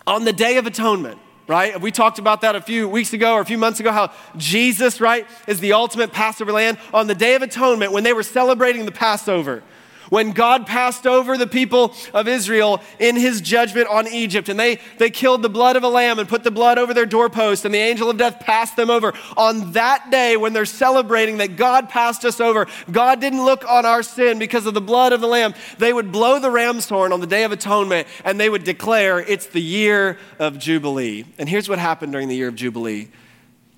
on 0.07 0.25
the 0.25 0.33
Day 0.33 0.57
of 0.57 0.65
Atonement, 0.65 1.19
right? 1.49 1.81
We 1.81 1.91
talked 1.91 2.19
about 2.19 2.41
that 2.41 2.55
a 2.55 2.61
few 2.61 2.87
weeks 2.87 3.11
ago 3.11 3.33
or 3.33 3.41
a 3.41 3.45
few 3.45 3.57
months 3.57 3.79
ago, 3.79 3.91
how 3.91 4.11
Jesus, 4.37 5.01
right, 5.01 5.25
is 5.47 5.59
the 5.59 5.73
ultimate 5.73 6.11
Passover 6.13 6.51
lamb. 6.51 6.77
On 6.93 7.07
the 7.07 7.15
Day 7.15 7.33
of 7.33 7.41
Atonement, 7.41 7.91
when 7.91 8.03
they 8.03 8.13
were 8.13 8.23
celebrating 8.23 8.85
the 8.85 8.91
Passover, 8.91 9.63
when 10.09 10.31
God 10.31 10.67
passed 10.67 11.07
over 11.07 11.37
the 11.37 11.47
people 11.47 11.93
of 12.13 12.27
Israel 12.27 12.81
in 12.99 13.15
his 13.15 13.41
judgment 13.41 13.87
on 13.87 14.07
Egypt. 14.07 14.49
And 14.49 14.59
they, 14.59 14.79
they 14.97 15.09
killed 15.09 15.41
the 15.41 15.49
blood 15.49 15.75
of 15.75 15.83
a 15.83 15.87
lamb 15.87 16.19
and 16.19 16.27
put 16.27 16.43
the 16.43 16.51
blood 16.51 16.77
over 16.77 16.93
their 16.93 17.05
doorpost, 17.05 17.65
and 17.65 17.73
the 17.73 17.79
angel 17.79 18.09
of 18.09 18.17
death 18.17 18.39
passed 18.39 18.75
them 18.75 18.89
over. 18.89 19.13
On 19.37 19.71
that 19.73 20.09
day, 20.11 20.37
when 20.37 20.53
they're 20.53 20.65
celebrating 20.65 21.37
that 21.37 21.55
God 21.55 21.89
passed 21.89 22.25
us 22.25 22.39
over, 22.39 22.67
God 22.91 23.21
didn't 23.21 23.43
look 23.43 23.69
on 23.69 23.85
our 23.85 24.03
sin 24.03 24.39
because 24.39 24.65
of 24.65 24.73
the 24.73 24.81
blood 24.81 25.13
of 25.13 25.21
the 25.21 25.27
lamb. 25.27 25.53
They 25.77 25.93
would 25.93 26.11
blow 26.11 26.39
the 26.39 26.51
ram's 26.51 26.87
horn 26.89 27.13
on 27.13 27.19
the 27.19 27.27
day 27.27 27.43
of 27.43 27.51
atonement 27.51 28.07
and 28.23 28.39
they 28.39 28.49
would 28.49 28.63
declare 28.63 29.19
it's 29.19 29.47
the 29.47 29.61
year 29.61 30.17
of 30.37 30.57
Jubilee. 30.57 31.25
And 31.37 31.47
here's 31.47 31.69
what 31.69 31.79
happened 31.79 32.11
during 32.11 32.27
the 32.27 32.35
year 32.35 32.47
of 32.47 32.55
Jubilee 32.55 33.09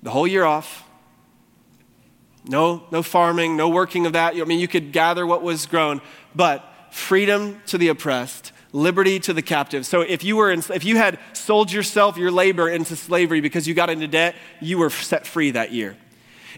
the 0.02 0.10
whole 0.10 0.26
year 0.26 0.44
off. 0.44 0.84
No, 2.44 2.82
no 2.90 3.04
farming, 3.04 3.56
no 3.56 3.68
working 3.68 4.04
of 4.04 4.14
that. 4.14 4.34
I 4.34 4.44
mean, 4.44 4.58
you 4.58 4.66
could 4.66 4.90
gather 4.90 5.24
what 5.24 5.42
was 5.42 5.66
grown, 5.66 6.00
but 6.34 6.68
freedom 6.90 7.60
to 7.66 7.78
the 7.78 7.88
oppressed, 7.88 8.52
liberty 8.72 9.18
to 9.20 9.32
the 9.32 9.42
captive. 9.42 9.86
So 9.86 10.02
if 10.02 10.24
you 10.24 10.36
were 10.36 10.50
in, 10.50 10.62
if 10.72 10.84
you 10.84 10.96
had 10.96 11.18
sold 11.32 11.72
yourself, 11.72 12.16
your 12.16 12.30
labor 12.30 12.68
into 12.68 12.96
slavery 12.96 13.40
because 13.40 13.66
you 13.66 13.74
got 13.74 13.90
into 13.90 14.06
debt, 14.06 14.34
you 14.60 14.78
were 14.78 14.90
set 14.90 15.26
free 15.26 15.50
that 15.52 15.72
year. 15.72 15.96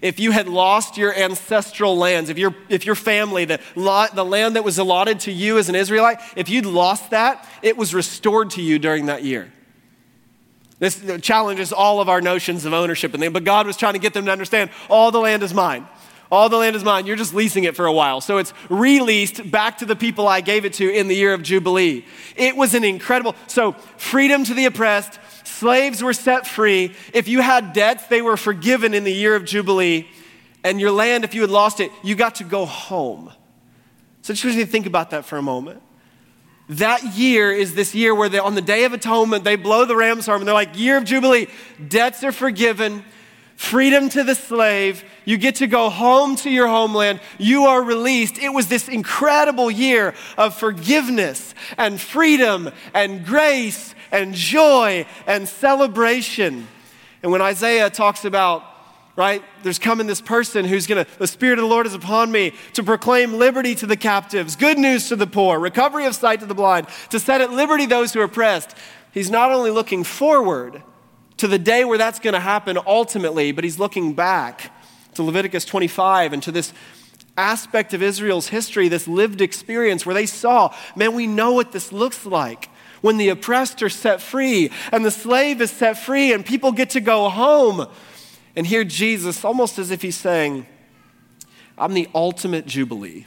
If 0.03 0.19
you 0.19 0.33
had 0.33 0.49
lost 0.49 0.97
your 0.97 1.15
ancestral 1.15 1.97
lands, 1.97 2.29
if 2.29 2.37
your, 2.37 2.55
if 2.69 2.85
your 2.85 2.95
family, 2.95 3.45
the, 3.45 3.61
lot, 3.77 4.15
the 4.15 4.25
land 4.25 4.57
that 4.57 4.65
was 4.65 4.79
allotted 4.79 5.21
to 5.21 5.33
you 5.33 5.57
as 5.57 5.69
an 5.69 5.75
Israelite, 5.75 6.19
if 6.37 6.49
you'd 6.49 6.67
lost 6.67 7.11
that, 7.11 7.49
it 7.63 7.77
was 7.77 7.95
restored 7.95 8.51
to 8.51 8.63
you 8.63 8.79
during 8.79 9.07
that 9.07 9.23
year. 9.23 9.53
This 10.81 11.03
challenges 11.23 11.73
all 11.73 12.01
of 12.01 12.09
our 12.09 12.21
notions 12.21 12.65
of 12.65 12.73
ownership 12.73 13.15
and 13.15 13.33
but 13.33 13.45
God 13.45 13.67
was 13.67 13.77
trying 13.77 13.95
to 13.95 14.01
get 14.01 14.13
them 14.13 14.27
to 14.27 14.33
understand 14.33 14.71
all 14.91 15.11
the 15.11 15.21
land 15.21 15.43
is 15.43 15.55
mine. 15.55 15.87
All 16.31 16.49
the 16.49 16.57
land 16.57 16.75
is 16.75 16.83
mine. 16.83 17.07
You're 17.07 17.17
just 17.17 17.35
leasing 17.35 17.65
it 17.65 17.77
for 17.77 17.87
a 17.87 17.93
while. 17.93 18.21
So 18.21 18.39
it's 18.39 18.53
released 18.69 19.51
back 19.51 19.79
to 19.79 19.87
the 19.87 19.97
people 19.97 20.27
I 20.27 20.41
gave 20.41 20.65
it 20.65 20.73
to 20.75 20.91
in 20.91 21.09
the 21.09 21.15
year 21.15 21.35
of 21.35 21.43
Jubilee. 21.43 22.05
It 22.37 22.57
was 22.57 22.75
an 22.75 22.85
incredible. 22.85 23.37
So, 23.47 23.73
freedom 23.97 24.45
to 24.45 24.55
the 24.55 24.65
oppressed, 24.65 25.19
slaves 25.45 26.03
were 26.03 26.13
set 26.13 26.47
free. 26.47 26.95
If 27.13 27.29
you 27.29 27.41
had 27.41 27.73
debts, 27.73 28.07
they 28.07 28.23
were 28.23 28.37
forgiven 28.37 28.95
in 28.95 29.05
the 29.05 29.13
year 29.13 29.37
of 29.37 29.45
Jubilee. 29.45 30.09
And 30.65 30.81
your 30.81 30.91
land, 30.91 31.25
if 31.25 31.35
you 31.35 31.43
had 31.43 31.51
lost 31.51 31.81
it, 31.81 31.91
you 32.03 32.15
got 32.15 32.37
to 32.37 32.45
go 32.45 32.65
home. 32.65 33.31
So, 34.23 34.33
just 34.33 34.45
want 34.45 34.57
you 34.57 34.65
to 34.65 34.71
think 34.71 34.87
about 34.87 35.11
that 35.11 35.25
for 35.25 35.37
a 35.37 35.43
moment. 35.43 35.83
That 36.71 37.05
year 37.15 37.53
is 37.53 37.75
this 37.75 37.95
year 37.95 38.15
where 38.15 38.31
they, 38.31 38.39
on 38.39 38.55
the 38.55 38.63
Day 38.63 38.85
of 38.85 38.95
Atonement, 38.95 39.45
they 39.45 39.57
blow 39.57 39.85
the 39.85 39.95
ram's 39.95 40.25
horn 40.25 40.41
and 40.41 40.49
they're 40.49 40.55
like, 40.55 40.79
Year 40.79 40.97
of 40.97 41.05
Jubilee, 41.05 41.47
debts 41.87 42.25
are 42.25 42.33
forgiven 42.33 43.05
freedom 43.57 44.09
to 44.11 44.25
the 44.25 44.35
slave. 44.35 45.05
You 45.25 45.39
get 45.39 45.57
to 45.57 45.67
go 45.67 45.89
home 45.91 46.37
to 46.37 46.51
your 46.51 46.67
homeland. 46.67 47.21
You 47.39 47.65
are 47.65 47.83
released. 47.83 48.39
It 48.39 48.51
was 48.51 48.69
this 48.69 48.89
incredible 48.89 49.71
year 49.71 50.15
of 50.37 50.57
forgiveness 50.57 51.55
and 51.79 52.01
freedom 52.01 52.71
and 52.93 53.25
grace 53.25 53.95
and 54.13 54.35
joy 54.35 55.07
and 55.27 55.49
celebration. 55.49 56.69
And 57.23 57.33
when 57.33 57.41
Isaiah 57.41 57.89
talks 57.91 58.25
about, 58.25 58.65
right, 59.17 59.43
there's 59.63 59.79
coming 59.79 60.07
this 60.07 60.21
person 60.21 60.65
who's 60.65 60.87
gonna, 60.87 61.07
the 61.19 61.27
Spirit 61.27 61.59
of 61.59 61.63
the 61.63 61.69
Lord 61.69 61.87
is 61.87 61.95
upon 61.95 62.31
me 62.31 62.53
to 62.75 62.83
proclaim 62.83 63.35
liberty 63.35 63.75
to 63.77 63.87
the 63.87 63.97
captives, 63.97 64.57
good 64.57 64.79
news 64.79 65.09
to 65.09 65.17
the 65.17 65.27
poor, 65.27 65.59
recovery 65.59 66.07
of 66.07 66.15
sight 66.15 66.41
to 66.41 66.47
the 66.47 66.55
blind, 66.55 66.87
to 67.11 67.19
set 67.19 67.41
at 67.41 67.51
liberty 67.51 67.87
those 67.87 68.13
who 68.13 68.21
are 68.21 68.25
oppressed. 68.25 68.77
He's 69.13 69.31
not 69.31 69.53
only 69.53 69.71
looking 69.71 70.05
forward, 70.05 70.83
to 71.39 71.49
the 71.49 71.59
day 71.59 71.85
where 71.85 71.99
that's 71.99 72.19
going 72.19 72.35
to 72.35 72.41
happen 72.41 72.79
ultimately, 72.87 73.53
but 73.53 73.65
he's 73.65 73.79
looking 73.79 74.15
back 74.15 74.73
to 75.15 75.23
Leviticus 75.23 75.65
25 75.65 76.33
and 76.33 76.43
to 76.43 76.53
this 76.53 76.73
aspect 77.37 77.95
of 77.95 78.03
Israel's 78.03 78.49
history, 78.49 78.89
this 78.89 79.09
lived 79.09 79.41
experience 79.41 80.07
where 80.07 80.15
they 80.15 80.27
saw, 80.27 80.75
man, 80.95 81.15
we 81.15 81.27
know 81.27 81.53
what 81.53 81.73
this 81.73 81.93
looks 81.93 82.25
like 82.25 82.69
when 83.01 83.17
the 83.17 83.29
oppressed 83.29 83.83
are 83.83 83.89
set 83.89 84.21
free 84.21 84.71
and 84.93 85.05
the 85.05 85.11
slave 85.11 85.61
is 85.61 85.71
set 85.71 85.99
free 85.99 86.33
and 86.33 86.47
people 86.47 86.73
get 86.73 86.91
to 86.91 87.01
go 87.01 87.29
home. 87.29 87.89
And 88.57 88.67
here 88.67 88.85
Jesus, 88.85 89.45
almost 89.45 89.79
as 89.79 89.91
if 89.91 90.03
he's 90.03 90.17
saying, 90.17 90.67
I'm 91.77 91.95
the 91.95 92.09
ultimate 92.15 92.67
jubilee. 92.67 93.27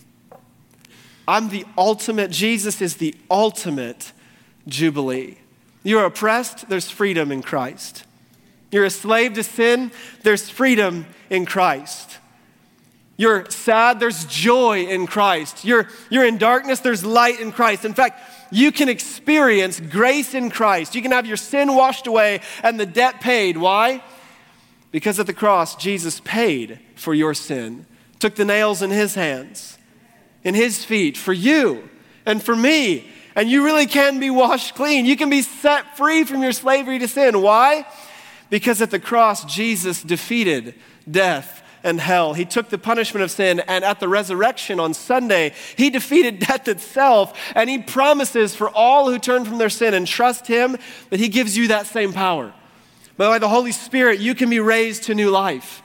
I'm 1.28 1.50
the 1.50 1.66
ultimate, 1.78 2.32
Jesus 2.32 2.82
is 2.82 2.96
the 2.96 3.14
ultimate 3.30 4.14
jubilee. 4.68 5.38
You're 5.88 6.04
oppressed, 6.04 6.68
there's 6.68 6.90
freedom 6.90 7.32
in 7.32 7.42
Christ. 7.42 8.04
You're 8.74 8.84
a 8.84 8.90
slave 8.90 9.36
to 9.36 9.44
sin, 9.44 9.94
there's 10.22 10.50
freedom 10.50 11.06
in 11.30 11.46
Christ. 11.46 12.18
You're 13.16 13.50
sad, 13.50 13.98
there's 13.98 14.26
joy 14.26 14.84
in 14.88 15.08
Christ. 15.08 15.64
You're, 15.64 15.88
you're 16.10 16.26
in 16.26 16.38
darkness, 16.38 16.82
there's 16.82 17.06
light 17.06 17.40
in 17.40 17.54
Christ. 17.54 17.86
In 17.86 17.94
fact, 17.94 18.22
you 18.52 18.74
can 18.74 18.90
experience 18.90 19.80
grace 19.80 20.34
in 20.34 20.50
Christ. 20.50 20.94
You 20.94 21.02
can 21.02 21.12
have 21.12 21.26
your 21.26 21.38
sin 21.38 21.74
washed 21.74 22.06
away 22.06 22.42
and 22.64 22.78
the 22.78 22.86
debt 22.86 23.22
paid. 23.22 23.56
Why? 23.56 24.04
Because 24.92 25.22
at 25.22 25.26
the 25.26 25.34
cross, 25.34 25.78
Jesus 25.78 26.20
paid 26.26 26.82
for 26.96 27.14
your 27.14 27.34
sin, 27.34 27.86
took 28.20 28.36
the 28.36 28.44
nails 28.44 28.82
in 28.82 28.92
his 28.92 29.16
hands, 29.16 29.78
in 30.44 30.54
his 30.54 30.84
feet 30.84 31.16
for 31.16 31.32
you 31.32 31.88
and 32.26 32.44
for 32.44 32.58
me 32.58 33.10
and 33.38 33.52
you 33.52 33.64
really 33.64 33.86
can 33.86 34.20
be 34.20 34.32
washed 34.32 34.74
clean. 34.74 35.06
You 35.06 35.16
can 35.16 35.30
be 35.30 35.44
set 35.44 35.96
free 35.96 36.24
from 36.24 36.42
your 36.42 36.52
slavery 36.52 36.98
to 36.98 37.08
sin. 37.08 37.40
Why? 37.40 37.86
Because 38.50 38.82
at 38.82 38.90
the 38.90 39.00
cross, 39.00 39.46
Jesus 39.46 40.02
defeated 40.02 40.74
death 41.10 41.62
and 41.84 42.02
hell. 42.02 42.34
He 42.34 42.46
took 42.46 42.70
the 42.70 42.80
punishment 42.80 43.24
of 43.24 43.30
sin, 43.30 43.60
and 43.60 43.84
at 43.84 44.00
the 44.00 44.08
resurrection 44.08 44.80
on 44.80 44.96
Sunday, 44.96 45.54
he 45.76 45.92
defeated 45.92 46.40
death 46.48 46.68
itself. 46.68 47.40
And 47.54 47.70
he 47.70 47.78
promises 47.78 48.56
for 48.56 48.72
all 48.72 49.08
who 49.08 49.20
turn 49.20 49.46
from 49.46 49.60
their 49.60 49.70
sin 49.70 49.94
and 49.94 50.08
trust 50.08 50.48
him 50.48 50.76
that 51.12 51.20
he 51.20 51.30
gives 51.30 51.56
you 51.56 51.68
that 51.68 51.86
same 51.86 52.14
power. 52.14 52.52
By 53.18 53.38
the 53.38 53.50
Holy 53.50 53.72
Spirit, 53.72 54.20
you 54.20 54.34
can 54.34 54.50
be 54.50 54.60
raised 54.60 55.04
to 55.04 55.16
new 55.16 55.30
life. 55.30 55.84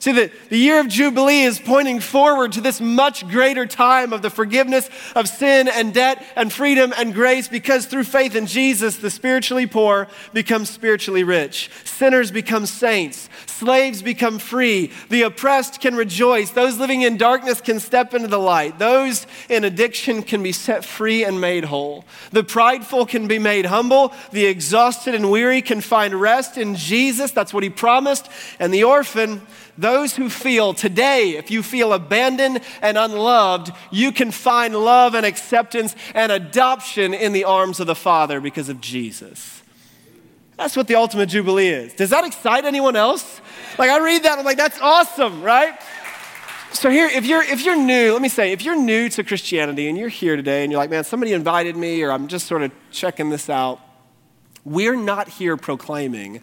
See, 0.00 0.12
the, 0.12 0.32
the 0.48 0.56
year 0.56 0.80
of 0.80 0.88
Jubilee 0.88 1.42
is 1.42 1.58
pointing 1.58 2.00
forward 2.00 2.52
to 2.52 2.62
this 2.62 2.80
much 2.80 3.28
greater 3.28 3.66
time 3.66 4.14
of 4.14 4.22
the 4.22 4.30
forgiveness 4.30 4.88
of 5.14 5.28
sin 5.28 5.68
and 5.68 5.92
debt 5.92 6.24
and 6.36 6.50
freedom 6.50 6.94
and 6.96 7.12
grace 7.12 7.48
because 7.48 7.84
through 7.84 8.04
faith 8.04 8.34
in 8.34 8.46
Jesus, 8.46 8.96
the 8.96 9.10
spiritually 9.10 9.66
poor 9.66 10.08
become 10.32 10.64
spiritually 10.64 11.22
rich. 11.22 11.70
Sinners 11.84 12.30
become 12.30 12.64
saints. 12.64 13.28
Slaves 13.44 14.00
become 14.00 14.38
free. 14.38 14.90
The 15.10 15.22
oppressed 15.22 15.82
can 15.82 15.94
rejoice. 15.94 16.48
Those 16.48 16.78
living 16.78 17.02
in 17.02 17.18
darkness 17.18 17.60
can 17.60 17.78
step 17.78 18.14
into 18.14 18.28
the 18.28 18.38
light. 18.38 18.78
Those 18.78 19.26
in 19.50 19.64
addiction 19.64 20.22
can 20.22 20.42
be 20.42 20.52
set 20.52 20.82
free 20.82 21.24
and 21.24 21.42
made 21.42 21.64
whole. 21.64 22.06
The 22.32 22.42
prideful 22.42 23.04
can 23.04 23.28
be 23.28 23.38
made 23.38 23.66
humble. 23.66 24.14
The 24.32 24.46
exhausted 24.46 25.14
and 25.14 25.30
weary 25.30 25.60
can 25.60 25.82
find 25.82 26.14
rest 26.14 26.56
in 26.56 26.74
Jesus. 26.74 27.32
That's 27.32 27.52
what 27.52 27.62
he 27.62 27.68
promised. 27.68 28.30
And 28.58 28.72
the 28.72 28.84
orphan, 28.84 29.42
those 29.80 30.16
who 30.16 30.28
feel 30.28 30.74
today, 30.74 31.36
if 31.36 31.50
you 31.50 31.62
feel 31.62 31.92
abandoned 31.92 32.60
and 32.82 32.98
unloved, 32.98 33.72
you 33.90 34.12
can 34.12 34.30
find 34.30 34.74
love 34.74 35.14
and 35.14 35.24
acceptance 35.24 35.96
and 36.14 36.30
adoption 36.30 37.14
in 37.14 37.32
the 37.32 37.44
arms 37.44 37.80
of 37.80 37.86
the 37.86 37.94
Father 37.94 38.40
because 38.40 38.68
of 38.68 38.80
Jesus. 38.80 39.62
That's 40.56 40.76
what 40.76 40.86
the 40.86 40.96
ultimate 40.96 41.30
Jubilee 41.30 41.68
is. 41.68 41.94
Does 41.94 42.10
that 42.10 42.24
excite 42.24 42.66
anyone 42.66 42.94
else? 42.94 43.40
Like, 43.78 43.88
I 43.88 43.98
read 44.04 44.24
that, 44.24 44.38
I'm 44.38 44.44
like, 44.44 44.58
that's 44.58 44.78
awesome, 44.80 45.42
right? 45.42 45.80
So 46.72 46.90
here, 46.90 47.08
if 47.08 47.24
you're 47.24 47.42
if 47.42 47.64
you're 47.64 47.76
new, 47.76 48.12
let 48.12 48.22
me 48.22 48.28
say, 48.28 48.52
if 48.52 48.64
you're 48.64 48.76
new 48.76 49.08
to 49.08 49.24
Christianity 49.24 49.88
and 49.88 49.98
you're 49.98 50.08
here 50.08 50.36
today 50.36 50.62
and 50.62 50.70
you're 50.70 50.80
like, 50.80 50.90
man, 50.90 51.02
somebody 51.02 51.32
invited 51.32 51.76
me, 51.76 52.02
or 52.02 52.12
I'm 52.12 52.28
just 52.28 52.46
sort 52.46 52.62
of 52.62 52.70
checking 52.92 53.30
this 53.30 53.50
out, 53.50 53.80
we're 54.64 54.94
not 54.94 55.28
here 55.28 55.56
proclaiming 55.56 56.42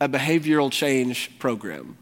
a 0.00 0.08
behavioral 0.08 0.70
change 0.70 1.36
program. 1.38 1.96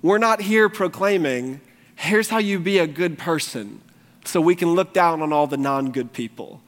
We're 0.00 0.18
not 0.18 0.40
here 0.40 0.68
proclaiming, 0.68 1.60
here's 1.96 2.28
how 2.28 2.38
you 2.38 2.60
be 2.60 2.78
a 2.78 2.86
good 2.86 3.18
person, 3.18 3.80
so 4.24 4.40
we 4.40 4.54
can 4.54 4.74
look 4.74 4.92
down 4.92 5.22
on 5.22 5.32
all 5.32 5.46
the 5.46 5.56
non-good 5.56 6.12
people. 6.12 6.62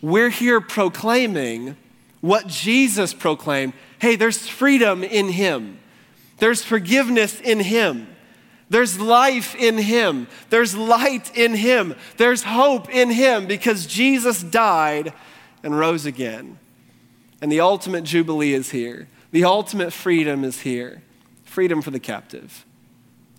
We're 0.00 0.30
here 0.30 0.60
proclaiming 0.60 1.76
what 2.20 2.48
Jesus 2.48 3.14
proclaimed. 3.14 3.74
Hey, 4.00 4.16
there's 4.16 4.48
freedom 4.48 5.04
in 5.04 5.28
him. 5.28 5.78
There's 6.38 6.64
forgiveness 6.64 7.40
in 7.40 7.60
him. 7.60 8.08
There's 8.68 8.98
life 8.98 9.54
in 9.54 9.78
him. 9.78 10.26
There's 10.50 10.74
light 10.74 11.36
in 11.36 11.54
him. 11.54 11.94
There's 12.16 12.42
hope 12.42 12.90
in 12.90 13.10
him 13.10 13.46
because 13.46 13.86
Jesus 13.86 14.42
died 14.42 15.12
and 15.62 15.78
rose 15.78 16.06
again. 16.06 16.58
And 17.40 17.52
the 17.52 17.60
ultimate 17.60 18.02
jubilee 18.02 18.54
is 18.54 18.70
here. 18.70 19.08
The 19.30 19.44
ultimate 19.44 19.92
freedom 19.92 20.42
is 20.42 20.60
here 20.60 21.02
freedom 21.52 21.82
for 21.82 21.90
the 21.90 22.00
captive, 22.00 22.64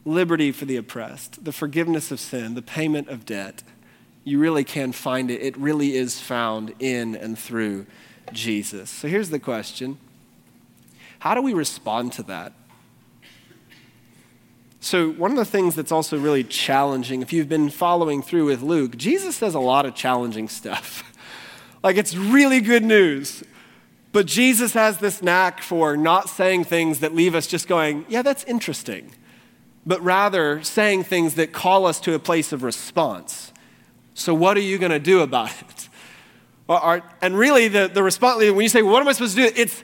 liberty 0.05 0.51
for 0.51 0.65
the 0.65 0.77
oppressed, 0.77 1.43
the 1.43 1.51
forgiveness 1.51 2.11
of 2.11 2.19
sin, 2.19 2.53
the 2.53 2.61
payment 2.61 3.09
of 3.09 3.25
debt. 3.25 3.63
You 4.23 4.37
really 4.37 4.63
can 4.63 4.91
find 4.91 5.31
it. 5.31 5.41
It 5.41 5.57
really 5.57 5.95
is 5.95 6.21
found 6.21 6.73
in 6.79 7.15
and 7.15 7.37
through 7.37 7.87
Jesus. 8.31 8.91
So 8.91 9.07
here's 9.07 9.31
the 9.31 9.39
question 9.39 9.97
How 11.19 11.33
do 11.33 11.41
we 11.41 11.53
respond 11.53 12.13
to 12.13 12.23
that? 12.23 12.53
So, 14.79 15.11
one 15.11 15.31
of 15.31 15.37
the 15.37 15.45
things 15.45 15.75
that's 15.75 15.93
also 15.93 16.17
really 16.19 16.43
challenging, 16.43 17.21
if 17.21 17.33
you've 17.33 17.49
been 17.49 17.69
following 17.69 18.21
through 18.21 18.45
with 18.45 18.61
Luke, 18.61 18.97
Jesus 18.97 19.37
says 19.37 19.55
a 19.55 19.59
lot 19.59 19.85
of 19.85 19.95
challenging 19.95 20.49
stuff. 20.49 21.03
like, 21.83 21.95
it's 21.95 22.15
really 22.15 22.59
good 22.59 22.83
news. 22.83 23.43
But 24.13 24.27
Jesus 24.27 24.73
has 24.73 24.99
this 24.99 25.23
knack 25.23 25.59
for 25.61 25.97
not 25.97 26.29
saying 26.29 26.65
things 26.65 26.99
that 26.99 27.15
leave 27.15 27.33
us 27.33 27.47
just 27.47 27.67
going, 27.67 28.05
yeah, 28.07 28.21
that's 28.21 28.43
interesting, 28.43 29.11
but 29.87 30.01
rather 30.03 30.63
saying 30.63 31.03
things 31.03 31.33
that 31.33 31.51
call 31.51 31.87
us 31.87 31.99
to 32.01 32.13
a 32.13 32.19
place 32.19 32.53
of 32.53 32.61
response. 32.61 33.51
So, 34.13 34.35
what 34.35 34.55
are 34.55 34.61
you 34.61 34.77
going 34.77 34.91
to 34.91 34.99
do 34.99 35.21
about 35.21 35.49
it? 35.61 35.89
and 37.21 37.37
really, 37.37 37.67
the, 37.67 37.89
the 37.91 38.03
response, 38.03 38.37
when 38.37 38.61
you 38.61 38.69
say, 38.69 38.83
what 38.83 39.01
am 39.01 39.07
I 39.07 39.13
supposed 39.13 39.35
to 39.35 39.49
do? 39.49 39.53
It's, 39.55 39.83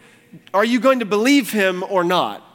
are 0.53 0.63
you 0.63 0.79
going 0.79 0.99
to 0.99 1.05
believe 1.05 1.51
him 1.51 1.83
or 1.89 2.03
not? 2.03 2.45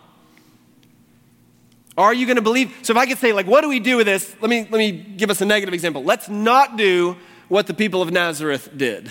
Are 1.98 2.14
you 2.14 2.24
going 2.24 2.36
to 2.36 2.42
believe? 2.42 2.72
So 2.82 2.92
if 2.92 2.96
I 2.96 3.06
could 3.06 3.18
say, 3.18 3.32
like, 3.32 3.46
what 3.46 3.62
do 3.62 3.68
we 3.68 3.80
do 3.80 3.96
with 3.96 4.06
this? 4.06 4.34
Let 4.40 4.48
me, 4.48 4.60
let 4.62 4.78
me 4.78 4.92
give 4.92 5.28
us 5.28 5.40
a 5.40 5.44
negative 5.44 5.74
example. 5.74 6.04
Let's 6.04 6.28
not 6.28 6.76
do 6.76 7.16
what 7.48 7.66
the 7.66 7.74
people 7.74 8.00
of 8.00 8.12
Nazareth 8.12 8.70
did. 8.76 9.10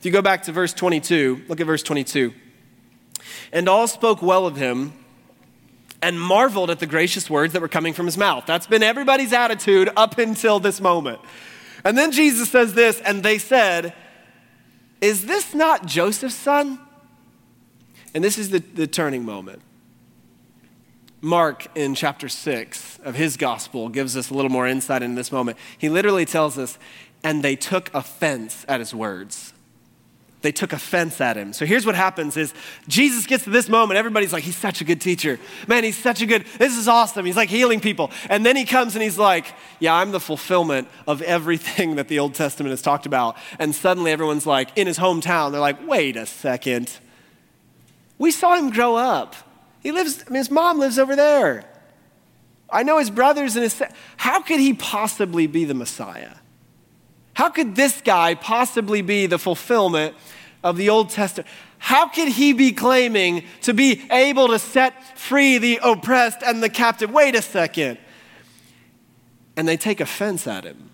If 0.00 0.06
you 0.06 0.12
go 0.12 0.22
back 0.22 0.44
to 0.44 0.52
verse 0.52 0.72
22, 0.72 1.42
look 1.46 1.60
at 1.60 1.66
verse 1.66 1.82
22. 1.82 2.32
And 3.52 3.68
all 3.68 3.86
spoke 3.86 4.22
well 4.22 4.46
of 4.46 4.56
him 4.56 4.94
and 6.00 6.18
marveled 6.18 6.70
at 6.70 6.78
the 6.78 6.86
gracious 6.86 7.28
words 7.28 7.52
that 7.52 7.60
were 7.60 7.68
coming 7.68 7.92
from 7.92 8.06
his 8.06 8.16
mouth. 8.16 8.46
That's 8.46 8.66
been 8.66 8.82
everybody's 8.82 9.34
attitude 9.34 9.90
up 9.98 10.16
until 10.16 10.58
this 10.58 10.80
moment. 10.80 11.20
And 11.84 11.98
then 11.98 12.12
Jesus 12.12 12.48
says 12.48 12.72
this, 12.72 12.98
and 13.02 13.22
they 13.22 13.36
said, 13.36 13.92
Is 15.02 15.26
this 15.26 15.54
not 15.54 15.84
Joseph's 15.84 16.34
son? 16.34 16.80
And 18.14 18.24
this 18.24 18.38
is 18.38 18.48
the, 18.48 18.60
the 18.60 18.86
turning 18.86 19.26
moment. 19.26 19.60
Mark, 21.20 21.66
in 21.76 21.94
chapter 21.94 22.30
6 22.30 23.00
of 23.04 23.16
his 23.16 23.36
gospel, 23.36 23.90
gives 23.90 24.16
us 24.16 24.30
a 24.30 24.34
little 24.34 24.50
more 24.50 24.66
insight 24.66 25.02
into 25.02 25.16
this 25.16 25.30
moment. 25.30 25.58
He 25.76 25.90
literally 25.90 26.24
tells 26.24 26.56
us, 26.56 26.78
and 27.22 27.42
they 27.42 27.54
took 27.54 27.92
offense 27.92 28.64
at 28.66 28.80
his 28.80 28.94
words. 28.94 29.49
They 30.42 30.52
took 30.52 30.72
offense 30.72 31.20
at 31.20 31.36
him. 31.36 31.52
So 31.52 31.66
here's 31.66 31.84
what 31.84 31.94
happens 31.94 32.36
is 32.36 32.54
Jesus 32.88 33.26
gets 33.26 33.44
to 33.44 33.50
this 33.50 33.68
moment, 33.68 33.98
everybody's 33.98 34.32
like, 34.32 34.42
he's 34.42 34.56
such 34.56 34.80
a 34.80 34.84
good 34.84 35.00
teacher. 35.00 35.38
Man, 35.66 35.84
he's 35.84 35.98
such 35.98 36.22
a 36.22 36.26
good, 36.26 36.46
this 36.58 36.76
is 36.76 36.88
awesome. 36.88 37.26
He's 37.26 37.36
like 37.36 37.50
healing 37.50 37.80
people. 37.80 38.10
And 38.30 38.44
then 38.44 38.56
he 38.56 38.64
comes 38.64 38.94
and 38.94 39.02
he's 39.02 39.18
like, 39.18 39.54
yeah, 39.80 39.94
I'm 39.94 40.12
the 40.12 40.20
fulfillment 40.20 40.88
of 41.06 41.20
everything 41.22 41.94
that 41.96 42.08
the 42.08 42.18
Old 42.18 42.34
Testament 42.34 42.70
has 42.70 42.80
talked 42.80 43.04
about. 43.04 43.36
And 43.58 43.74
suddenly 43.74 44.12
everyone's 44.12 44.46
like, 44.46 44.70
in 44.76 44.86
his 44.86 44.98
hometown, 44.98 45.52
they're 45.52 45.60
like, 45.60 45.86
wait 45.86 46.16
a 46.16 46.24
second. 46.24 46.90
We 48.16 48.30
saw 48.30 48.54
him 48.54 48.70
grow 48.70 48.96
up. 48.96 49.36
He 49.82 49.92
lives, 49.92 50.24
I 50.26 50.30
mean, 50.30 50.38
his 50.38 50.50
mom 50.50 50.78
lives 50.78 50.98
over 50.98 51.16
there. 51.16 51.64
I 52.72 52.82
know 52.82 52.98
his 52.98 53.10
brothers 53.10 53.56
and 53.56 53.62
his. 53.64 53.82
How 54.16 54.42
could 54.42 54.60
he 54.60 54.74
possibly 54.74 55.46
be 55.46 55.64
the 55.64 55.74
Messiah? 55.74 56.34
How 57.40 57.48
could 57.48 57.74
this 57.74 58.02
guy 58.02 58.34
possibly 58.34 59.00
be 59.00 59.24
the 59.24 59.38
fulfillment 59.38 60.14
of 60.62 60.76
the 60.76 60.90
Old 60.90 61.08
Testament? 61.08 61.48
How 61.78 62.06
could 62.06 62.28
he 62.28 62.52
be 62.52 62.72
claiming 62.72 63.44
to 63.62 63.72
be 63.72 64.02
able 64.10 64.48
to 64.48 64.58
set 64.58 65.16
free 65.16 65.56
the 65.56 65.80
oppressed 65.82 66.42
and 66.42 66.62
the 66.62 66.68
captive? 66.68 67.10
Wait 67.10 67.34
a 67.34 67.40
second. 67.40 67.96
And 69.56 69.66
they 69.66 69.78
take 69.78 70.02
offense 70.02 70.46
at 70.46 70.64
him. 70.64 70.90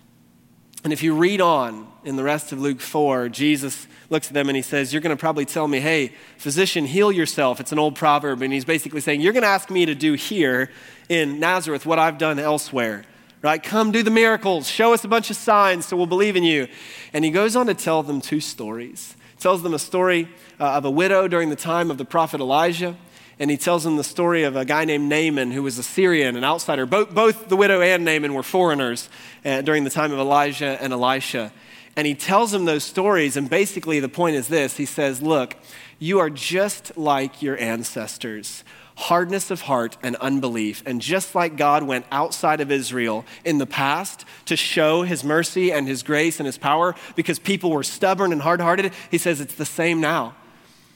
And 0.85 0.93
if 0.93 1.03
you 1.03 1.15
read 1.15 1.41
on 1.41 1.85
in 2.05 2.15
the 2.15 2.23
rest 2.23 2.53
of 2.53 2.61
Luke 2.61 2.79
4, 2.79 3.27
Jesus 3.27 3.85
looks 4.09 4.27
at 4.27 4.33
them 4.33 4.47
and 4.47 4.55
he 4.55 4.61
says, 4.61 4.93
You're 4.93 5.01
going 5.01 5.13
to 5.13 5.19
probably 5.19 5.43
tell 5.43 5.67
me, 5.67 5.81
hey, 5.81 6.13
physician, 6.37 6.85
heal 6.85 7.11
yourself. 7.11 7.59
It's 7.59 7.73
an 7.73 7.79
old 7.79 7.95
proverb. 7.95 8.41
And 8.41 8.53
he's 8.53 8.63
basically 8.63 9.01
saying, 9.01 9.19
You're 9.19 9.33
going 9.33 9.43
to 9.43 9.49
ask 9.49 9.69
me 9.69 9.85
to 9.85 9.95
do 9.95 10.13
here 10.13 10.71
in 11.09 11.41
Nazareth 11.41 11.85
what 11.85 11.99
I've 11.99 12.17
done 12.17 12.39
elsewhere. 12.39 13.03
Right? 13.41 13.61
Come 13.61 13.91
do 13.91 14.03
the 14.03 14.11
miracles. 14.11 14.67
Show 14.67 14.93
us 14.93 15.03
a 15.03 15.07
bunch 15.07 15.29
of 15.29 15.35
signs 15.35 15.85
so 15.85 15.95
we'll 15.95 16.07
believe 16.07 16.35
in 16.35 16.43
you. 16.43 16.67
And 17.13 17.23
he 17.23 17.31
goes 17.31 17.55
on 17.55 17.67
to 17.67 17.73
tell 17.73 18.01
them 18.03 18.19
two 18.19 18.39
stories. 18.39 19.15
He 19.35 19.41
tells 19.41 19.61
them 19.61 19.73
a 19.73 19.79
story 19.79 20.27
uh, 20.59 20.71
of 20.71 20.85
a 20.85 20.91
widow 20.91 21.27
during 21.27 21.49
the 21.49 21.55
time 21.55 21.91
of 21.91 21.97
the 21.97 22.05
prophet 22.05 22.41
Elijah 22.41 22.97
and 23.39 23.51
he 23.51 23.57
tells 23.57 23.83
them 23.83 23.97
the 23.97 24.03
story 24.03 24.43
of 24.43 24.55
a 24.55 24.65
guy 24.65 24.85
named 24.85 25.09
Naaman 25.09 25.51
who 25.51 25.61
was 25.61 25.77
a 25.77 25.83
Syrian, 25.83 26.35
an 26.35 26.43
outsider. 26.43 26.85
Both, 26.85 27.13
both 27.13 27.49
the 27.49 27.55
widow 27.55 27.81
and 27.81 28.03
Naaman 28.03 28.33
were 28.33 28.43
foreigners 28.43 29.09
uh, 29.45 29.61
during 29.61 29.83
the 29.83 29.89
time 29.89 30.11
of 30.11 30.19
Elijah 30.19 30.81
and 30.81 30.91
Elisha. 30.91 31.51
And 31.95 32.07
he 32.07 32.15
tells 32.15 32.51
them 32.51 32.65
those 32.65 32.83
stories, 32.83 33.37
and 33.37 33.49
basically 33.49 33.99
the 33.99 34.09
point 34.09 34.35
is 34.35 34.47
this 34.47 34.77
He 34.77 34.85
says, 34.85 35.21
Look, 35.21 35.55
you 35.99 36.19
are 36.19 36.29
just 36.29 36.97
like 36.97 37.41
your 37.41 37.57
ancestors 37.57 38.63
hardness 38.97 39.51
of 39.51 39.61
heart 39.61 39.95
and 40.01 40.15
unbelief. 40.17 40.81
And 40.85 40.99
just 40.99 41.35
like 41.35 41.55
God 41.55 41.83
went 41.83 42.05
outside 42.11 42.61
of 42.61 42.71
Israel 42.71 43.25
in 43.45 43.59
the 43.59 43.67
past 43.67 44.25
to 44.45 44.57
show 44.57 45.03
his 45.03 45.23
mercy 45.23 45.71
and 45.71 45.87
his 45.87 46.01
grace 46.01 46.39
and 46.39 46.47
his 46.47 46.57
power 46.57 46.95
because 47.15 47.37
people 47.37 47.69
were 47.71 47.83
stubborn 47.83 48.31
and 48.31 48.41
hard 48.41 48.59
hearted, 48.59 48.91
he 49.11 49.19
says 49.19 49.39
it's 49.39 49.55
the 49.55 49.65
same 49.65 50.01
now. 50.01 50.35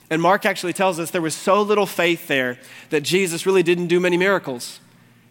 And 0.10 0.22
Mark 0.22 0.46
actually 0.46 0.74
tells 0.74 1.00
us 1.00 1.12
there 1.12 1.22
was 1.22 1.36
so 1.36 1.62
little 1.62 1.86
faith 1.86 2.28
there 2.28 2.58
that 2.90 3.02
Jesus 3.02 3.46
really 3.46 3.64
didn't 3.64 3.88
do 3.88 4.00
many 4.00 4.18
miracles. 4.18 4.80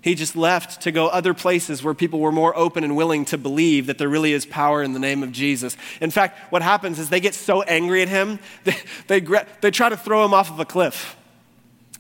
He 0.00 0.14
just 0.14 0.36
left 0.36 0.80
to 0.82 0.92
go 0.92 1.08
other 1.08 1.34
places 1.34 1.82
where 1.82 1.92
people 1.92 2.20
were 2.20 2.32
more 2.32 2.56
open 2.56 2.84
and 2.84 2.96
willing 2.96 3.24
to 3.26 3.36
believe 3.36 3.86
that 3.88 3.98
there 3.98 4.08
really 4.08 4.32
is 4.32 4.46
power 4.46 4.82
in 4.82 4.94
the 4.94 4.98
name 5.00 5.22
of 5.22 5.32
Jesus. 5.32 5.76
In 6.00 6.10
fact, 6.10 6.38
what 6.52 6.62
happens 6.62 6.98
is 6.98 7.10
they 7.10 7.20
get 7.20 7.34
so 7.34 7.62
angry 7.62 8.00
at 8.00 8.08
him, 8.08 8.38
they, 8.64 8.76
they, 9.08 9.44
they 9.60 9.70
try 9.72 9.88
to 9.88 9.96
throw 9.96 10.24
him 10.24 10.32
off 10.32 10.50
of 10.50 10.60
a 10.60 10.64
cliff. 10.64 11.16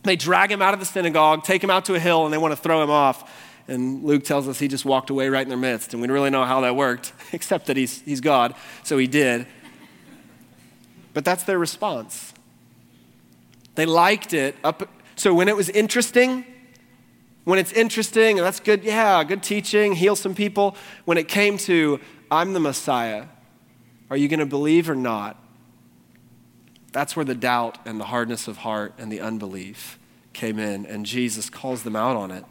They 0.02 0.16
drag 0.16 0.50
him 0.50 0.62
out 0.62 0.74
of 0.74 0.80
the 0.80 0.86
synagogue, 0.86 1.44
take 1.44 1.62
him 1.62 1.70
out 1.70 1.84
to 1.86 1.94
a 1.94 1.98
hill, 1.98 2.24
and 2.24 2.32
they 2.32 2.38
want 2.38 2.52
to 2.52 2.56
throw 2.56 2.82
him 2.82 2.90
off. 2.90 3.30
And 3.68 4.02
Luke 4.02 4.24
tells 4.24 4.48
us 4.48 4.58
he 4.58 4.66
just 4.66 4.84
walked 4.84 5.10
away 5.10 5.28
right 5.28 5.42
in 5.42 5.48
their 5.48 5.58
midst. 5.58 5.92
And 5.92 6.00
we 6.00 6.08
don't 6.08 6.14
really 6.14 6.30
know 6.30 6.44
how 6.44 6.62
that 6.62 6.74
worked, 6.74 7.12
except 7.32 7.66
that 7.66 7.76
he's, 7.76 8.00
he's 8.02 8.20
God, 8.20 8.54
so 8.82 8.98
he 8.98 9.06
did. 9.06 9.46
But 11.12 11.24
that's 11.24 11.44
their 11.44 11.58
response. 11.58 12.32
They 13.74 13.86
liked 13.86 14.32
it 14.32 14.56
up. 14.64 14.88
So 15.16 15.34
when 15.34 15.48
it 15.48 15.56
was 15.56 15.68
interesting, 15.68 16.44
when 17.44 17.58
it's 17.58 17.72
interesting, 17.72 18.36
that's 18.36 18.60
good, 18.60 18.84
yeah, 18.84 19.22
good 19.24 19.42
teaching, 19.42 19.94
heal 19.94 20.16
some 20.16 20.34
people. 20.34 20.76
When 21.04 21.18
it 21.18 21.28
came 21.28 21.56
to, 21.58 22.00
I'm 22.30 22.52
the 22.52 22.60
Messiah, 22.60 23.26
are 24.08 24.16
you 24.16 24.28
going 24.28 24.40
to 24.40 24.46
believe 24.46 24.90
or 24.90 24.94
not? 24.94 25.36
That's 26.92 27.14
where 27.14 27.24
the 27.24 27.34
doubt 27.34 27.78
and 27.84 28.00
the 28.00 28.04
hardness 28.04 28.48
of 28.48 28.58
heart 28.58 28.94
and 28.98 29.10
the 29.10 29.20
unbelief 29.20 29.98
came 30.32 30.58
in, 30.58 30.86
and 30.86 31.06
Jesus 31.06 31.50
calls 31.50 31.82
them 31.82 31.96
out 31.96 32.16
on 32.16 32.30
it. 32.30 32.44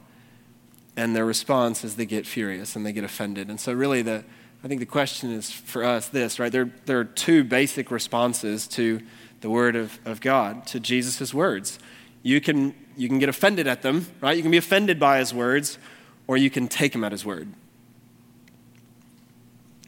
And 0.95 1.15
their 1.15 1.25
response 1.25 1.83
is 1.83 1.95
they 1.95 2.05
get 2.05 2.25
furious 2.27 2.75
and 2.75 2.85
they 2.85 2.91
get 2.91 3.03
offended. 3.03 3.49
And 3.49 3.59
so, 3.59 3.71
really, 3.73 4.01
the, 4.01 4.23
I 4.63 4.67
think 4.67 4.79
the 4.79 4.85
question 4.85 5.31
is 5.31 5.49
for 5.49 5.83
us 5.83 6.09
this, 6.09 6.39
right? 6.39 6.51
There, 6.51 6.71
there 6.85 6.99
are 6.99 7.05
two 7.05 7.43
basic 7.43 7.89
responses 7.89 8.67
to 8.69 9.01
the 9.41 9.49
word 9.49 9.75
of, 9.75 9.97
of 10.03 10.19
God, 10.19 10.67
to 10.67 10.79
Jesus' 10.79 11.33
words. 11.33 11.79
You 12.21 12.41
can, 12.41 12.75
you 12.97 13.07
can 13.07 13.19
get 13.19 13.29
offended 13.29 13.67
at 13.67 13.81
them, 13.81 14.07
right? 14.19 14.35
You 14.35 14.41
can 14.41 14.51
be 14.51 14.57
offended 14.57 14.99
by 14.99 15.19
his 15.19 15.33
words, 15.33 15.77
or 16.27 16.35
you 16.35 16.49
can 16.49 16.67
take 16.67 16.93
him 16.93 17.05
at 17.05 17.13
his 17.13 17.25
word. 17.25 17.47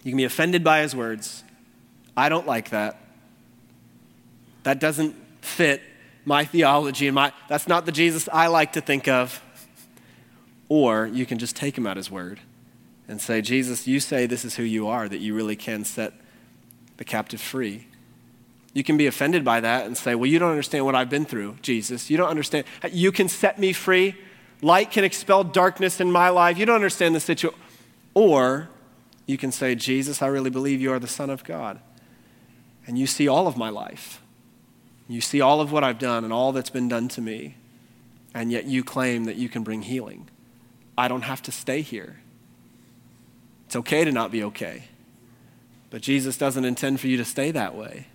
You 0.04 0.12
can 0.12 0.18
be 0.18 0.24
offended 0.24 0.64
by 0.64 0.82
his 0.82 0.96
words. 0.96 1.44
I 2.16 2.30
don't 2.30 2.48
like 2.48 2.70
that. 2.70 3.01
That 4.64 4.80
doesn't 4.80 5.16
fit 5.42 5.82
my 6.26 6.46
theology 6.46 7.08
and 7.08 7.16
my, 7.16 7.34
that's 7.48 7.68
not 7.68 7.86
the 7.86 7.92
Jesus 7.92 8.30
I 8.32 8.48
like 8.48 8.74
to 8.74 8.82
think 8.82 9.08
of. 9.08 9.42
Or 10.70 11.08
you 11.08 11.26
can 11.26 11.40
just 11.40 11.56
take 11.56 11.78
him 11.78 11.86
at 11.88 11.98
his 11.98 12.10
word 12.10 12.40
and 13.08 13.20
say, 13.20 13.42
Jesus, 13.42 13.88
you 13.88 14.00
say 14.00 14.26
this 14.26 14.46
is 14.46 14.56
who 14.56 14.64
you 14.64 14.88
are, 14.88 15.10
that 15.10 15.20
you 15.20 15.36
really 15.36 15.56
can 15.56 15.84
set 15.84 16.14
the 16.98 17.04
captive 17.04 17.42
free. 17.42 17.88
You 18.74 18.84
can 18.84 18.96
be 18.96 19.08
offended 19.08 19.44
by 19.44 19.60
that 19.60 19.86
and 19.86 19.98
say, 19.98 20.16
Well, 20.16 20.28
you 20.28 20.40
don't 20.40 20.52
understand 20.52 20.86
what 20.86 20.96
I've 20.96 21.10
been 21.10 21.26
through, 21.26 21.58
Jesus. 21.62 22.10
You 22.10 22.16
don't 22.16 22.30
understand. 22.30 22.66
You 22.90 23.12
can 23.12 23.28
set 23.28 23.60
me 23.60 23.74
free. 23.74 24.16
Light 24.62 24.92
can 24.92 25.04
expel 25.04 25.44
darkness 25.44 26.00
in 26.00 26.12
my 26.12 26.30
life. 26.30 26.58
You 26.58 26.66
don't 26.66 26.76
understand 26.76 27.14
the 27.16 27.20
situation. 27.20 27.60
Or 28.14 28.70
you 29.26 29.38
can 29.38 29.52
say, 29.52 29.76
Jesus, 29.76 30.22
I 30.22 30.28
really 30.28 30.50
believe 30.50 30.80
you 30.80 30.94
are 30.94 31.00
the 31.00 31.08
Son 31.08 31.30
of 31.30 31.44
God. 31.44 31.80
And 32.88 32.98
you 32.98 33.08
see 33.08 33.28
all 33.28 33.48
of 33.48 33.58
my 33.58 33.70
life. 33.70 34.21
You 35.12 35.20
see 35.20 35.42
all 35.42 35.60
of 35.60 35.74
what 35.74 35.84
I've 35.84 36.00
done 36.00 36.24
and 36.24 36.32
all 36.32 36.54
that's 36.54 36.70
been 36.70 36.88
done 36.88 37.10
to 37.10 37.22
me. 37.22 37.56
And 38.34 38.50
yet 38.50 38.66
you 38.66 38.82
claim 38.82 39.26
that 39.26 39.36
you 39.36 39.50
can 39.50 39.62
bring 39.62 39.82
healing. 39.82 40.30
I 40.98 41.10
don't 41.10 41.24
have 41.24 41.42
to 41.44 41.52
stay 41.52 41.82
here. 41.82 42.22
It's 43.66 43.76
okay 43.76 44.06
to 44.06 44.12
not 44.12 44.32
be 44.32 44.42
okay. 44.46 44.86
But 45.90 46.02
Jesus 46.02 46.38
doesn't 46.38 46.64
intend 46.64 47.02
for 47.02 47.08
you 47.08 47.18
to 47.18 47.26
stay 47.26 47.52
that 47.52 47.76
way. 47.76 48.08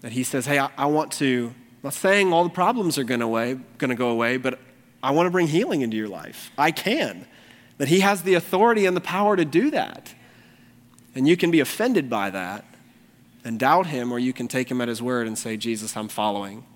That 0.00 0.12
He 0.12 0.24
says, 0.24 0.46
hey, 0.46 0.58
I, 0.58 0.70
I 0.78 0.86
want 0.86 1.12
to, 1.12 1.48
I'm 1.48 1.80
not 1.82 1.92
saying 1.92 2.32
all 2.32 2.44
the 2.44 2.50
problems 2.50 2.96
are 2.96 3.04
going 3.04 3.20
to 3.20 3.94
go 3.94 4.08
away, 4.08 4.36
but 4.38 4.58
I 5.02 5.10
want 5.10 5.26
to 5.26 5.30
bring 5.30 5.48
healing 5.48 5.82
into 5.82 5.98
your 5.98 6.08
life. 6.08 6.50
I 6.56 6.70
can. 6.70 7.26
That 7.76 7.88
He 7.88 8.00
has 8.00 8.22
the 8.22 8.34
authority 8.34 8.86
and 8.86 8.96
the 8.96 9.02
power 9.02 9.36
to 9.36 9.44
do 9.44 9.70
that. 9.70 10.14
And 11.14 11.28
you 11.28 11.36
can 11.36 11.50
be 11.50 11.60
offended 11.60 12.08
by 12.08 12.30
that 12.30 12.64
and 13.46 13.60
doubt 13.60 13.86
Him, 13.86 14.10
or 14.10 14.18
you 14.18 14.32
can 14.32 14.48
take 14.48 14.68
Him 14.68 14.80
at 14.80 14.88
His 14.88 15.00
word 15.00 15.28
and 15.28 15.38
say, 15.38 15.56
Jesus, 15.56 15.96
I'm 15.96 16.08
following. 16.08 16.66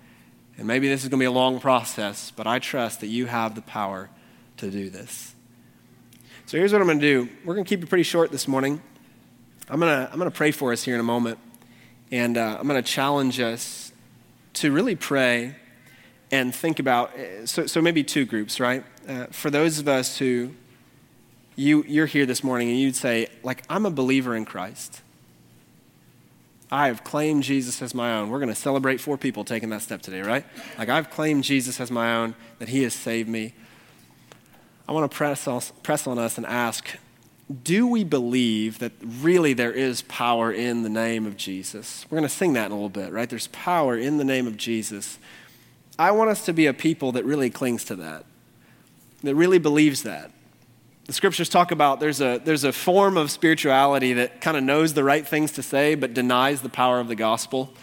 And 0.57 0.65
maybe 0.65 0.87
this 0.87 1.03
is 1.03 1.09
going 1.09 1.19
to 1.19 1.23
be 1.23 1.25
a 1.25 1.31
long 1.31 1.59
process, 1.59 2.31
but 2.31 2.47
I 2.47 2.59
trust 2.59 3.01
that 3.01 3.07
you 3.07 3.25
have 3.25 3.55
the 3.55 3.61
power 3.61 4.09
to 4.57 4.71
do 4.71 4.89
this. 4.89 5.35
So 6.45 6.57
here's 6.57 6.71
what 6.71 6.81
I'm 6.81 6.87
going 6.87 7.01
to 7.01 7.25
do. 7.25 7.29
We're 7.43 7.55
going 7.55 7.65
to 7.65 7.69
keep 7.69 7.83
it 7.83 7.89
pretty 7.89 8.03
short 8.03 8.31
this 8.31 8.47
morning. 8.47 8.81
I'm 9.69 9.81
going 9.81 9.91
to, 9.91 10.09
I'm 10.09 10.17
going 10.17 10.31
to 10.31 10.35
pray 10.35 10.51
for 10.51 10.71
us 10.71 10.83
here 10.83 10.93
in 10.93 11.01
a 11.01 11.03
moment. 11.03 11.39
And 12.09 12.37
uh, 12.37 12.57
I'm 12.59 12.67
going 12.67 12.81
to 12.81 12.89
challenge 12.89 13.39
us 13.39 13.91
to 14.53 14.71
really 14.71 14.95
pray 14.95 15.55
and 16.31 16.55
think 16.55 16.79
about 16.79 17.11
so, 17.45 17.67
so 17.67 17.81
maybe 17.81 18.03
two 18.03 18.23
groups, 18.23 18.61
right? 18.61 18.85
Uh, 19.07 19.25
for 19.27 19.49
those 19.49 19.79
of 19.79 19.89
us 19.89 20.17
who 20.17 20.51
you, 21.57 21.83
you're 21.83 22.05
here 22.05 22.25
this 22.25 22.45
morning 22.45 22.69
and 22.69 22.79
you'd 22.79 22.95
say, 22.95 23.27
like, 23.43 23.63
I'm 23.69 23.85
a 23.85 23.91
believer 23.91 24.35
in 24.35 24.45
Christ. 24.45 25.01
I 26.71 26.87
have 26.87 27.03
claimed 27.03 27.43
Jesus 27.43 27.81
as 27.81 27.93
my 27.93 28.15
own. 28.15 28.29
We're 28.29 28.39
going 28.39 28.49
to 28.49 28.55
celebrate 28.55 29.01
four 29.01 29.17
people 29.17 29.43
taking 29.43 29.69
that 29.69 29.81
step 29.81 30.01
today, 30.01 30.21
right? 30.21 30.45
Like, 30.77 30.87
I've 30.87 31.09
claimed 31.09 31.43
Jesus 31.43 31.79
as 31.81 31.91
my 31.91 32.15
own, 32.15 32.35
that 32.59 32.69
He 32.69 32.83
has 32.83 32.93
saved 32.93 33.27
me. 33.27 33.53
I 34.87 34.93
want 34.93 35.11
to 35.11 35.15
press, 35.15 35.71
press 35.83 36.07
on 36.07 36.17
us 36.17 36.37
and 36.37 36.45
ask 36.45 36.97
do 37.63 37.87
we 37.87 38.03
believe 38.03 38.79
that 38.79 38.91
really 39.03 39.53
there 39.53 39.71
is 39.73 40.03
power 40.03 40.51
in 40.51 40.83
the 40.83 40.89
name 40.89 41.25
of 41.25 41.37
Jesus? 41.37 42.05
We're 42.09 42.17
going 42.17 42.29
to 42.29 42.33
sing 42.33 42.53
that 42.53 42.67
in 42.67 42.71
a 42.71 42.75
little 42.75 42.89
bit, 42.89 43.11
right? 43.11 43.29
There's 43.29 43.47
power 43.47 43.97
in 43.97 44.17
the 44.17 44.23
name 44.23 44.47
of 44.47 44.57
Jesus. 44.57 45.19
I 45.99 46.11
want 46.11 46.29
us 46.29 46.45
to 46.45 46.53
be 46.53 46.65
a 46.65 46.73
people 46.73 47.11
that 47.13 47.25
really 47.25 47.49
clings 47.49 47.83
to 47.85 47.95
that, 47.97 48.25
that 49.23 49.35
really 49.35 49.59
believes 49.59 50.03
that. 50.03 50.31
The 51.05 51.13
scriptures 51.13 51.49
talk 51.49 51.71
about 51.71 51.99
there's 51.99 52.21
a, 52.21 52.39
there's 52.43 52.63
a 52.63 52.71
form 52.71 53.17
of 53.17 53.31
spirituality 53.31 54.13
that 54.13 54.39
kind 54.39 54.55
of 54.55 54.63
knows 54.63 54.93
the 54.93 55.03
right 55.03 55.27
things 55.27 55.51
to 55.53 55.63
say 55.63 55.95
but 55.95 56.13
denies 56.13 56.61
the 56.61 56.69
power 56.69 56.99
of 56.99 57.07
the 57.07 57.15
gospel. 57.15 57.73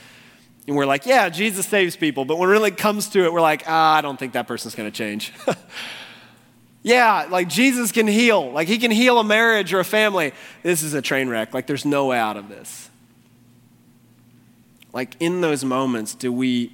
And 0.67 0.77
we're 0.77 0.87
like, 0.87 1.07
yeah, 1.07 1.29
Jesus 1.29 1.67
saves 1.67 1.97
people. 1.97 2.25
But 2.25 2.39
when 2.39 2.49
it 2.49 2.53
really 2.53 2.71
comes 2.71 3.09
to 3.11 3.25
it, 3.25 3.33
we're 3.33 3.41
like, 3.41 3.65
ah, 3.67 3.97
I 3.97 4.01
don't 4.01 4.19
think 4.19 4.35
that 4.35 4.47
person's 4.47 4.75
going 4.75 4.91
to 4.91 4.97
change. 4.97 5.33
Yeah, 6.83 7.27
like 7.31 7.49
Jesus 7.49 7.93
can 7.93 8.07
heal. 8.07 8.51
Like 8.51 8.69
he 8.69 8.79
can 8.79 8.91
heal 8.91 9.19
a 9.19 9.25
marriage 9.25 9.75
or 9.75 9.81
a 9.81 9.85
family. 9.85 10.33
This 10.63 10.83
is 10.83 10.95
a 10.95 11.03
train 11.03 11.29
wreck. 11.29 11.53
Like 11.53 11.67
there's 11.67 11.85
no 11.85 12.07
way 12.07 12.19
out 12.19 12.37
of 12.37 12.49
this. 12.49 12.89
Like 14.93 15.17
in 15.21 15.41
those 15.41 15.65
moments, 15.65 16.15
do 16.15 16.33
we 16.33 16.73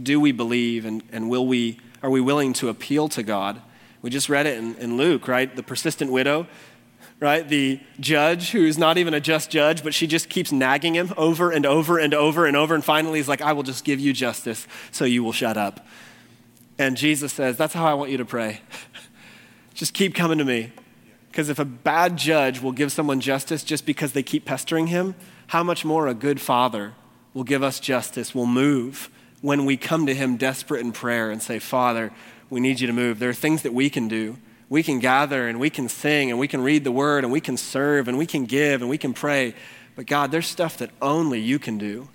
do 0.00 0.20
we 0.20 0.30
believe 0.30 0.84
and, 0.84 1.02
and 1.10 1.30
will 1.30 1.46
we 1.46 1.80
are 2.02 2.10
we 2.10 2.20
willing 2.20 2.52
to 2.54 2.68
appeal 2.68 3.08
to 3.08 3.22
God? 3.22 3.60
We 4.06 4.10
just 4.10 4.28
read 4.28 4.46
it 4.46 4.56
in, 4.56 4.76
in 4.76 4.96
Luke, 4.96 5.26
right? 5.26 5.52
The 5.56 5.64
persistent 5.64 6.12
widow, 6.12 6.46
right? 7.18 7.48
The 7.48 7.80
judge 7.98 8.52
who's 8.52 8.78
not 8.78 8.98
even 8.98 9.14
a 9.14 9.20
just 9.20 9.50
judge, 9.50 9.82
but 9.82 9.94
she 9.94 10.06
just 10.06 10.28
keeps 10.28 10.52
nagging 10.52 10.94
him 10.94 11.12
over 11.16 11.50
and 11.50 11.66
over 11.66 11.98
and 11.98 12.14
over 12.14 12.46
and 12.46 12.56
over. 12.56 12.76
And 12.76 12.84
finally, 12.84 13.18
he's 13.18 13.26
like, 13.26 13.42
I 13.42 13.52
will 13.52 13.64
just 13.64 13.84
give 13.84 13.98
you 13.98 14.12
justice 14.12 14.68
so 14.92 15.04
you 15.04 15.24
will 15.24 15.32
shut 15.32 15.56
up. 15.56 15.84
And 16.78 16.96
Jesus 16.96 17.32
says, 17.32 17.56
That's 17.56 17.74
how 17.74 17.84
I 17.84 17.94
want 17.94 18.12
you 18.12 18.18
to 18.18 18.24
pray. 18.24 18.60
Just 19.74 19.92
keep 19.92 20.14
coming 20.14 20.38
to 20.38 20.44
me. 20.44 20.70
Because 21.28 21.48
if 21.48 21.58
a 21.58 21.64
bad 21.64 22.16
judge 22.16 22.62
will 22.62 22.70
give 22.70 22.92
someone 22.92 23.18
justice 23.18 23.64
just 23.64 23.86
because 23.86 24.12
they 24.12 24.22
keep 24.22 24.44
pestering 24.44 24.86
him, 24.86 25.16
how 25.48 25.64
much 25.64 25.84
more 25.84 26.06
a 26.06 26.14
good 26.14 26.40
father 26.40 26.94
will 27.34 27.42
give 27.42 27.64
us 27.64 27.80
justice, 27.80 28.36
will 28.36 28.46
move 28.46 29.10
when 29.40 29.64
we 29.64 29.76
come 29.76 30.06
to 30.06 30.14
him 30.14 30.36
desperate 30.36 30.80
in 30.80 30.92
prayer 30.92 31.32
and 31.32 31.42
say, 31.42 31.58
Father, 31.58 32.12
we 32.50 32.60
need 32.60 32.80
you 32.80 32.86
to 32.86 32.92
move. 32.92 33.18
There 33.18 33.30
are 33.30 33.34
things 33.34 33.62
that 33.62 33.74
we 33.74 33.90
can 33.90 34.08
do. 34.08 34.38
We 34.68 34.82
can 34.82 34.98
gather 34.98 35.48
and 35.48 35.60
we 35.60 35.70
can 35.70 35.88
sing 35.88 36.30
and 36.30 36.38
we 36.38 36.48
can 36.48 36.60
read 36.60 36.84
the 36.84 36.92
word 36.92 37.24
and 37.24 37.32
we 37.32 37.40
can 37.40 37.56
serve 37.56 38.08
and 38.08 38.18
we 38.18 38.26
can 38.26 38.46
give 38.46 38.80
and 38.80 38.90
we 38.90 38.98
can 38.98 39.12
pray. 39.12 39.54
But 39.94 40.06
God, 40.06 40.30
there's 40.30 40.46
stuff 40.46 40.78
that 40.78 40.90
only 41.00 41.40
you 41.40 41.58
can 41.58 41.78
do. 41.78 42.08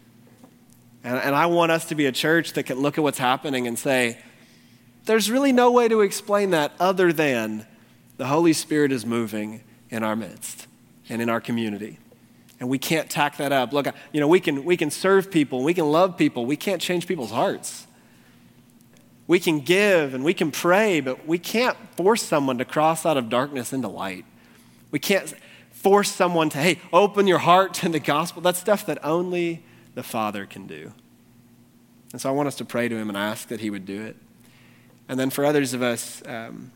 And, 1.03 1.17
and 1.17 1.35
I 1.35 1.45
want 1.47 1.71
us 1.71 1.85
to 1.85 1.95
be 1.95 2.05
a 2.05 2.11
church 2.11 2.53
that 2.53 2.63
can 2.63 2.79
look 2.79 2.97
at 2.97 3.03
what's 3.03 3.17
happening 3.17 3.67
and 3.67 3.79
say, 3.79 4.19
there's 5.05 5.31
really 5.31 5.51
no 5.51 5.71
way 5.71 5.87
to 5.87 6.01
explain 6.01 6.51
that 6.51 6.73
other 6.79 7.11
than 7.11 7.65
the 8.17 8.27
Holy 8.27 8.53
Spirit 8.53 8.91
is 8.91 9.05
moving 9.05 9.63
in 9.89 10.03
our 10.03 10.15
midst 10.15 10.67
and 11.09 11.21
in 11.21 11.29
our 11.29 11.41
community. 11.41 11.97
And 12.59 12.69
we 12.69 12.77
can't 12.77 13.09
tack 13.09 13.37
that 13.37 13.51
up. 13.51 13.73
Look, 13.73 13.87
you 14.11 14.19
know, 14.19 14.27
we 14.27 14.39
can, 14.39 14.63
we 14.63 14.77
can 14.77 14.91
serve 14.91 15.31
people, 15.31 15.63
we 15.63 15.73
can 15.73 15.91
love 15.91 16.17
people, 16.17 16.45
we 16.45 16.55
can't 16.55 16.81
change 16.81 17.07
people's 17.07 17.31
hearts. 17.31 17.87
We 19.27 19.39
can 19.39 19.59
give 19.59 20.13
and 20.13 20.23
we 20.23 20.33
can 20.33 20.51
pray, 20.51 20.99
but 20.99 21.27
we 21.27 21.37
can't 21.39 21.77
force 21.95 22.23
someone 22.23 22.57
to 22.57 22.65
cross 22.65 23.05
out 23.05 23.17
of 23.17 23.29
darkness 23.29 23.71
into 23.71 23.87
light. 23.87 24.25
We 24.91 24.99
can't 24.99 25.33
force 25.71 26.11
someone 26.11 26.49
to, 26.49 26.57
hey, 26.57 26.79
open 26.91 27.27
your 27.27 27.39
heart 27.39 27.73
to 27.75 27.89
the 27.89 27.99
gospel. 27.99 28.41
That's 28.41 28.59
stuff 28.59 28.85
that 28.85 29.03
only 29.03 29.63
the 29.95 30.03
Father 30.03 30.45
can 30.45 30.67
do. 30.67 30.93
And 32.11 32.21
so 32.21 32.29
I 32.29 32.33
want 32.33 32.47
us 32.47 32.55
to 32.55 32.65
pray 32.65 32.89
to 32.89 32.95
Him 32.95 33.09
and 33.09 33.17
ask 33.17 33.47
that 33.47 33.61
He 33.61 33.69
would 33.69 33.85
do 33.85 34.01
it. 34.03 34.17
And 35.07 35.19
then 35.19 35.29
for 35.29 35.45
others 35.45 35.73
of 35.73 35.81
us, 35.81 36.21
um, 36.25 36.71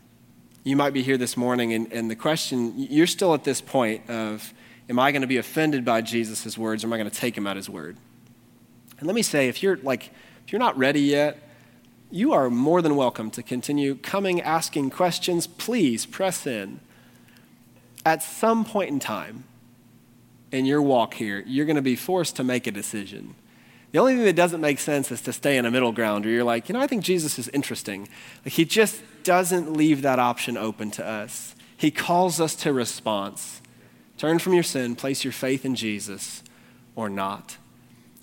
you 0.64 0.76
might 0.76 0.92
be 0.92 1.02
here 1.02 1.16
this 1.16 1.36
morning, 1.36 1.72
and, 1.72 1.92
and 1.92 2.10
the 2.10 2.16
question, 2.16 2.74
you're 2.76 3.06
still 3.06 3.34
at 3.34 3.44
this 3.44 3.60
point 3.60 4.10
of, 4.10 4.52
am 4.88 4.98
I 4.98 5.12
going 5.12 5.22
to 5.22 5.28
be 5.28 5.36
offended 5.36 5.84
by 5.84 6.00
Jesus' 6.00 6.58
words, 6.58 6.82
or 6.82 6.88
am 6.88 6.92
I 6.92 6.96
going 6.96 7.08
to 7.08 7.16
take 7.16 7.36
him 7.36 7.46
at 7.46 7.56
his 7.56 7.70
word? 7.70 7.96
And 8.98 9.06
let 9.06 9.14
me 9.14 9.22
say, 9.22 9.48
if 9.48 9.62
you're 9.62 9.76
like, 9.76 10.10
if 10.44 10.52
you're 10.52 10.58
not 10.58 10.76
ready 10.76 11.00
yet, 11.00 11.38
you 12.10 12.32
are 12.32 12.50
more 12.50 12.82
than 12.82 12.96
welcome 12.96 13.30
to 13.32 13.42
continue 13.42 13.94
coming, 13.96 14.40
asking 14.40 14.90
questions. 14.90 15.46
Please 15.46 16.06
press 16.06 16.46
in. 16.46 16.80
At 18.04 18.22
some 18.22 18.64
point 18.64 18.90
in 18.90 19.00
time 19.00 19.44
in 20.52 20.64
your 20.64 20.80
walk 20.80 21.14
here, 21.14 21.42
you're 21.46 21.66
going 21.66 21.76
to 21.76 21.82
be 21.82 21.96
forced 21.96 22.36
to 22.36 22.44
make 22.44 22.66
a 22.66 22.70
decision. 22.70 23.34
The 23.92 23.98
only 23.98 24.14
thing 24.14 24.24
that 24.24 24.36
doesn't 24.36 24.60
make 24.60 24.78
sense 24.78 25.10
is 25.10 25.22
to 25.22 25.32
stay 25.32 25.56
in 25.56 25.64
a 25.64 25.70
middle 25.70 25.92
ground 25.92 26.24
where 26.24 26.34
you're 26.34 26.44
like, 26.44 26.68
you 26.68 26.72
know, 26.74 26.80
I 26.80 26.86
think 26.86 27.02
Jesus 27.02 27.38
is 27.38 27.48
interesting. 27.48 28.08
Like, 28.44 28.54
he 28.54 28.64
just 28.64 29.02
doesn't 29.22 29.72
leave 29.72 30.02
that 30.02 30.18
option 30.18 30.56
open 30.56 30.90
to 30.92 31.06
us. 31.06 31.54
He 31.76 31.90
calls 31.90 32.40
us 32.40 32.54
to 32.56 32.72
response. 32.72 33.60
Turn 34.16 34.38
from 34.38 34.54
your 34.54 34.62
sin, 34.62 34.96
place 34.96 35.24
your 35.24 35.32
faith 35.32 35.64
in 35.64 35.74
Jesus, 35.74 36.42
or 36.94 37.08
not. 37.08 37.56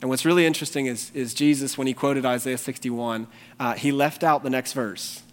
And 0.03 0.09
what's 0.09 0.25
really 0.25 0.45
interesting 0.45 0.87
is, 0.87 1.11
is 1.13 1.33
Jesus, 1.33 1.77
when 1.77 1.87
he 1.87 1.93
quoted 1.93 2.25
Isaiah 2.25 2.57
61, 2.57 3.25
uh, 3.57 3.75
he 3.75 3.93
left 3.93 4.21
out 4.21 4.43
the 4.43 4.49
next 4.49 4.73
verse. 4.73 5.23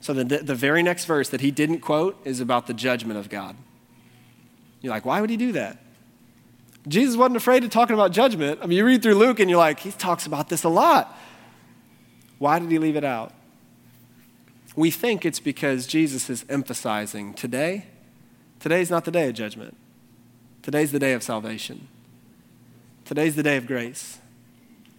So 0.00 0.14
the, 0.14 0.24
the 0.24 0.54
very 0.54 0.82
next 0.82 1.04
verse 1.04 1.28
that 1.28 1.42
he 1.42 1.50
didn't 1.50 1.80
quote 1.80 2.18
is 2.24 2.40
about 2.40 2.66
the 2.66 2.72
judgment 2.72 3.18
of 3.18 3.28
God. 3.28 3.56
You're 4.80 4.94
like, 4.94 5.04
why 5.04 5.20
would 5.20 5.28
he 5.28 5.36
do 5.36 5.52
that? 5.52 5.76
Jesus 6.88 7.14
wasn't 7.14 7.36
afraid 7.36 7.62
of 7.64 7.68
talking 7.68 7.92
about 7.92 8.10
judgment. 8.10 8.60
I 8.62 8.66
mean, 8.66 8.78
you 8.78 8.86
read 8.86 9.02
through 9.02 9.16
Luke 9.16 9.38
and 9.38 9.50
you're 9.50 9.58
like, 9.58 9.80
he 9.80 9.92
talks 9.92 10.24
about 10.24 10.48
this 10.48 10.64
a 10.64 10.70
lot. 10.70 11.14
Why 12.38 12.58
did 12.58 12.70
he 12.70 12.78
leave 12.78 12.96
it 12.96 13.04
out? 13.04 13.34
We 14.74 14.90
think 14.90 15.26
it's 15.26 15.40
because 15.40 15.86
Jesus 15.86 16.30
is 16.30 16.46
emphasizing 16.48 17.34
today, 17.34 17.84
today's 18.60 18.88
not 18.88 19.04
the 19.04 19.10
day 19.10 19.28
of 19.28 19.34
judgment. 19.34 19.76
Today's 20.62 20.90
the 20.90 20.98
day 20.98 21.12
of 21.12 21.22
salvation. 21.22 21.88
Today's 23.06 23.36
the 23.36 23.44
day 23.44 23.56
of 23.56 23.68
grace. 23.68 24.18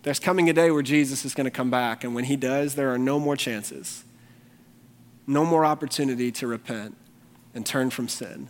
There's 0.03 0.17
coming 0.17 0.49
a 0.49 0.53
day 0.53 0.71
where 0.71 0.81
Jesus 0.81 1.25
is 1.25 1.33
going 1.33 1.43
to 1.43 1.51
come 1.51 1.69
back, 1.69 2.05
and 2.05 2.15
when 2.15 2.23
he 2.23 2.37
does, 2.37 2.75
there 2.75 2.93
are 2.93 2.97
no 2.97 3.19
more 3.19 3.35
chances, 3.35 4.05
no 5.27 5.43
more 5.43 5.65
opportunity 5.65 6.31
to 6.31 6.47
repent 6.47 6.95
and 7.53 7.65
turn 7.65 7.89
from 7.89 8.07
sin. 8.07 8.47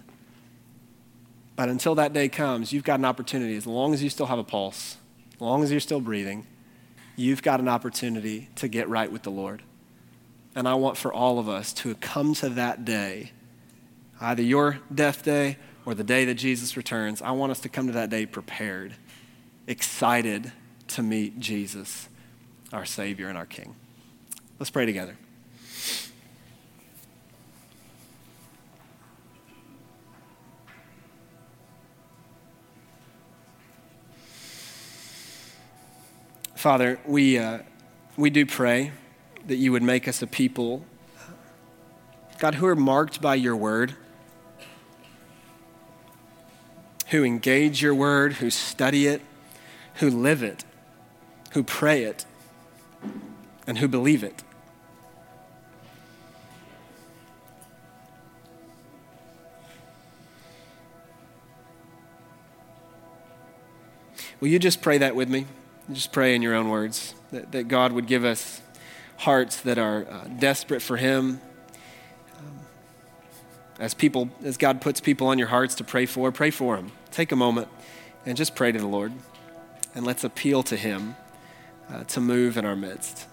But 1.56 1.70
until 1.70 1.96
that 1.96 2.13
day 2.13 2.30
comes, 2.30 2.72
you've 2.72 2.84
got 2.84 3.00
an 3.00 3.06
opportunity, 3.06 3.56
as 3.58 3.65
long 3.65 3.96
as 3.96 4.04
you 4.04 4.12
still 4.12 4.28
have 4.28 4.38
a 4.38 4.43
pulse, 4.43 4.98
as 5.34 5.41
long 5.41 5.63
as 5.63 5.72
you're 5.72 5.80
still 5.80 6.02
breathing, 6.02 6.46
you've 7.15 7.41
got 7.41 7.60
an 7.60 7.67
opportunity 7.67 8.50
to 8.58 8.67
get 8.67 8.88
right 8.88 9.12
with 9.12 9.24
the 9.24 9.32
Lord. 9.32 9.63
And 10.54 10.67
I 10.67 10.76
want 10.76 10.98
for 10.98 11.12
all 11.12 11.39
of 11.39 11.50
us 11.50 11.74
to 11.74 11.96
come 11.96 12.36
to 12.36 12.50
that 12.50 12.86
day, 12.86 13.32
either 14.22 14.43
your 14.43 14.78
death 14.93 15.24
day 15.24 15.58
or 15.84 15.96
the 15.96 16.04
day 16.04 16.26
that 16.26 16.36
Jesus 16.36 16.78
returns. 16.78 17.24
I 17.24 17.32
want 17.32 17.52
us 17.52 17.60
to 17.62 17.70
come 17.70 17.88
to 17.88 17.93
that 17.93 18.12
day 18.12 18.28
prepared, 18.28 18.93
excited 19.67 20.51
to 20.88 21.03
meet 21.03 21.39
Jesus, 21.39 22.08
our 22.71 22.86
Savior 22.86 23.27
and 23.27 23.38
our 23.38 23.45
King. 23.45 23.75
Let's 24.58 24.69
pray 24.69 24.86
together. 24.86 25.17
Father, 36.56 36.99
we, 37.06 37.38
uh, 37.38 37.60
we 38.17 38.32
do 38.32 38.45
pray 38.45 38.91
that 39.45 39.58
you 39.58 39.71
would 39.71 39.84
make 39.84 40.08
us 40.08 40.21
a 40.21 40.27
people, 40.27 40.84
God, 42.39 42.56
who 42.56 42.65
are 42.65 42.75
marked 42.75 43.21
by 43.21 43.36
your 43.36 43.56
word, 43.56 43.95
who 47.10 47.23
engage 47.23 47.82
your 47.82 47.93
word, 47.93 48.34
who 48.34 48.49
study 48.49 49.08
it, 49.08 49.21
who 49.97 50.10
live 50.10 50.43
it, 50.43 50.63
who 51.51 51.63
pray 51.63 52.03
it, 52.03 52.25
and 53.65 53.77
who 53.77 53.88
believe 53.88 54.23
it. 54.23 54.43
Will 64.39 64.49
you 64.49 64.60
just 64.60 64.81
pray 64.81 64.99
that 64.99 65.15
with 65.15 65.29
me? 65.29 65.47
Just 65.91 66.12
pray 66.12 66.36
in 66.36 66.41
your 66.43 66.53
own 66.53 66.69
words 66.69 67.15
that, 67.31 67.51
that 67.53 67.67
God 67.67 67.91
would 67.91 68.05
give 68.05 68.23
us 68.23 68.62
hearts 69.17 69.62
that 69.62 69.79
are 69.79 70.05
uh, 70.10 70.27
desperate 70.39 70.81
for 70.81 70.97
Him. 70.97 71.41
Um, 72.38 72.60
as 73.79 73.95
people, 73.95 74.29
as 74.43 74.57
God 74.57 74.79
puts 74.79 75.01
people 75.01 75.27
on 75.27 75.39
your 75.39 75.47
hearts 75.47 75.73
to 75.75 75.83
pray 75.83 76.05
for, 76.05 76.31
pray 76.31 76.51
for 76.51 76.75
them. 76.75 76.91
Take 77.10 77.31
a 77.31 77.36
moment 77.36 77.67
and 78.27 78.38
just 78.38 78.53
pray 78.53 78.71
to 78.71 78.77
the 78.77 78.88
Lord, 78.88 79.12
and 79.97 80.05
let's 80.05 80.23
appeal 80.23 80.62
to 80.62 80.75
Him 80.75 81.15
uh, 81.91 82.03
to 82.03 82.21
move 82.21 82.55
in 82.55 82.65
our 82.65 82.75
midst. 82.75 83.25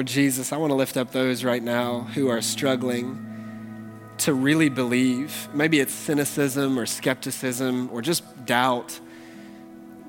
Lord 0.00 0.06
Jesus, 0.06 0.50
I 0.50 0.56
want 0.56 0.70
to 0.70 0.76
lift 0.76 0.96
up 0.96 1.12
those 1.12 1.44
right 1.44 1.62
now 1.62 2.08
who 2.14 2.28
are 2.28 2.40
struggling 2.40 3.22
to 4.16 4.32
really 4.32 4.70
believe. 4.70 5.50
Maybe 5.52 5.78
it's 5.78 5.92
cynicism 5.92 6.78
or 6.78 6.86
skepticism 6.86 7.90
or 7.92 8.00
just 8.00 8.46
doubt. 8.46 8.98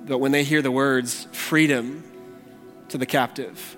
But 0.05 0.19
when 0.19 0.31
they 0.31 0.45
hear 0.45 0.61
the 0.61 0.71
words 0.71 1.27
freedom 1.33 2.05
to 2.87 2.97
the 2.97 3.05
captive, 3.05 3.75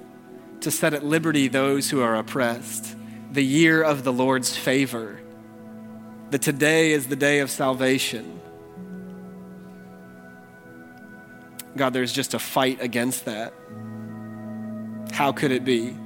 to 0.59 0.69
set 0.69 0.93
at 0.93 1.03
liberty 1.03 1.47
those 1.47 1.89
who 1.89 2.03
are 2.03 2.15
oppressed, 2.15 2.95
the 3.31 3.43
year 3.43 3.81
of 3.81 4.03
the 4.03 4.13
Lord's 4.13 4.55
favor, 4.55 5.19
that 6.29 6.43
today 6.43 6.91
is 6.91 7.07
the 7.07 7.15
day 7.15 7.39
of 7.39 7.49
salvation. 7.49 8.39
God, 11.75 11.91
there's 11.91 12.13
just 12.13 12.35
a 12.35 12.39
fight 12.39 12.83
against 12.83 13.25
that. 13.25 13.51
How 15.11 15.31
could 15.31 15.49
it 15.49 15.65
be? 15.65 15.97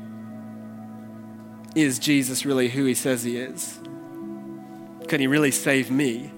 Is 1.77 1.99
Jesus 1.99 2.43
really 2.43 2.69
who 2.69 2.85
he 2.85 2.95
says 2.95 3.21
he 3.21 3.37
is? 3.37 3.77
Could 5.07 5.19
he 5.19 5.27
really 5.27 5.51
save 5.51 5.91
me? 5.91 6.31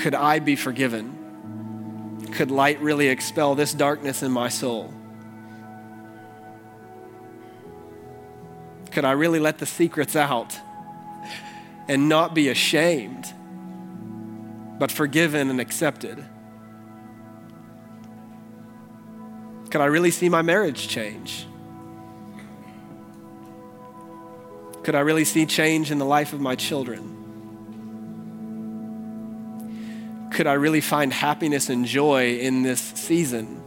Could 0.00 0.14
I 0.14 0.38
be 0.38 0.56
forgiven? 0.56 2.24
Could 2.32 2.50
light 2.50 2.80
really 2.80 3.08
expel 3.08 3.54
this 3.54 3.74
darkness 3.74 4.22
in 4.22 4.32
my 4.32 4.48
soul? 4.48 4.94
Could 8.92 9.04
I 9.04 9.12
really 9.12 9.40
let 9.40 9.58
the 9.58 9.66
secrets 9.66 10.16
out 10.16 10.58
and 11.88 12.08
not 12.08 12.34
be 12.34 12.48
ashamed, 12.48 13.26
but 14.78 14.90
forgiven 14.90 15.50
and 15.50 15.60
accepted? 15.60 16.24
Could 19.68 19.82
I 19.82 19.86
really 19.86 20.10
see 20.10 20.30
my 20.30 20.40
marriage 20.40 20.88
change? 20.88 21.46
Could 24.82 24.94
I 24.94 25.00
really 25.00 25.24
see 25.24 25.46
change 25.46 25.90
in 25.90 25.98
the 25.98 26.04
life 26.04 26.32
of 26.32 26.40
my 26.40 26.54
children? 26.56 27.18
Could 30.32 30.46
I 30.46 30.54
really 30.54 30.80
find 30.80 31.12
happiness 31.12 31.68
and 31.68 31.84
joy 31.84 32.38
in 32.38 32.62
this 32.62 32.80
season? 32.80 33.62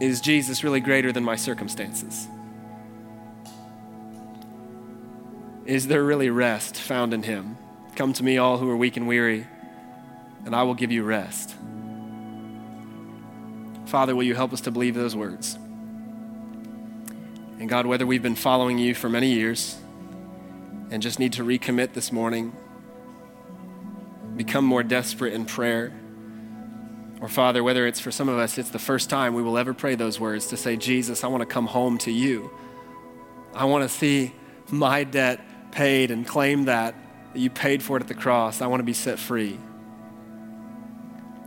Is 0.00 0.20
Jesus 0.20 0.62
really 0.62 0.80
greater 0.80 1.10
than 1.12 1.24
my 1.24 1.36
circumstances? 1.36 2.28
Is 5.64 5.88
there 5.88 6.04
really 6.04 6.30
rest 6.30 6.76
found 6.76 7.12
in 7.12 7.22
Him? 7.22 7.56
Come 7.96 8.12
to 8.12 8.22
me, 8.22 8.38
all 8.38 8.58
who 8.58 8.70
are 8.70 8.76
weak 8.76 8.96
and 8.96 9.08
weary 9.08 9.46
and 10.46 10.54
I 10.54 10.62
will 10.62 10.74
give 10.74 10.92
you 10.92 11.02
rest. 11.02 11.54
Father, 13.86 14.16
will 14.16 14.24
you 14.24 14.34
help 14.34 14.52
us 14.52 14.60
to 14.62 14.70
believe 14.70 14.94
those 14.94 15.14
words? 15.16 15.54
And 17.58 17.68
God, 17.68 17.86
whether 17.86 18.04
we've 18.04 18.22
been 18.22 18.34
following 18.34 18.78
you 18.78 18.94
for 18.94 19.08
many 19.08 19.32
years 19.32 19.78
and 20.90 21.02
just 21.02 21.18
need 21.18 21.32
to 21.34 21.44
recommit 21.44 21.94
this 21.94 22.12
morning, 22.12 22.54
become 24.36 24.64
more 24.64 24.82
desperate 24.82 25.32
in 25.32 25.46
prayer, 25.46 25.92
or 27.20 27.28
Father, 27.28 27.62
whether 27.62 27.86
it's 27.86 27.98
for 27.98 28.10
some 28.10 28.28
of 28.28 28.38
us, 28.38 28.58
it's 28.58 28.70
the 28.70 28.78
first 28.78 29.08
time 29.08 29.34
we 29.34 29.42
will 29.42 29.56
ever 29.56 29.72
pray 29.72 29.94
those 29.94 30.20
words 30.20 30.48
to 30.48 30.56
say, 30.56 30.76
Jesus, 30.76 31.24
I 31.24 31.28
want 31.28 31.40
to 31.40 31.46
come 31.46 31.66
home 31.66 31.96
to 31.98 32.10
you. 32.10 32.50
I 33.54 33.64
want 33.64 33.88
to 33.88 33.88
see 33.88 34.34
my 34.70 35.04
debt 35.04 35.40
paid 35.70 36.10
and 36.10 36.26
claim 36.26 36.66
that, 36.66 36.94
that 37.32 37.38
you 37.38 37.48
paid 37.48 37.82
for 37.82 37.96
it 37.96 38.02
at 38.02 38.08
the 38.08 38.14
cross. 38.14 38.60
I 38.60 38.66
want 38.66 38.80
to 38.80 38.84
be 38.84 38.92
set 38.92 39.18
free. 39.18 39.58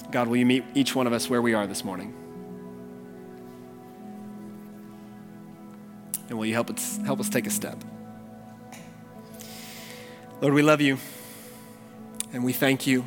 God, 0.10 0.28
will 0.28 0.38
you 0.38 0.46
meet 0.46 0.64
each 0.74 0.96
one 0.96 1.06
of 1.06 1.14
us 1.14 1.30
where 1.30 1.42
we 1.42 1.54
are 1.54 1.68
this 1.68 1.84
morning? 1.84 2.19
And 6.30 6.38
will 6.38 6.46
you 6.46 6.54
help 6.54 6.70
us, 6.70 6.98
help 7.06 7.20
us 7.20 7.28
take 7.28 7.48
a 7.48 7.50
step? 7.50 7.78
Lord, 10.42 10.54
we 10.54 10.62
love 10.62 10.80
you 10.80 10.98
and 12.32 12.44
we 12.44 12.54
thank 12.54 12.88
you. 12.88 13.06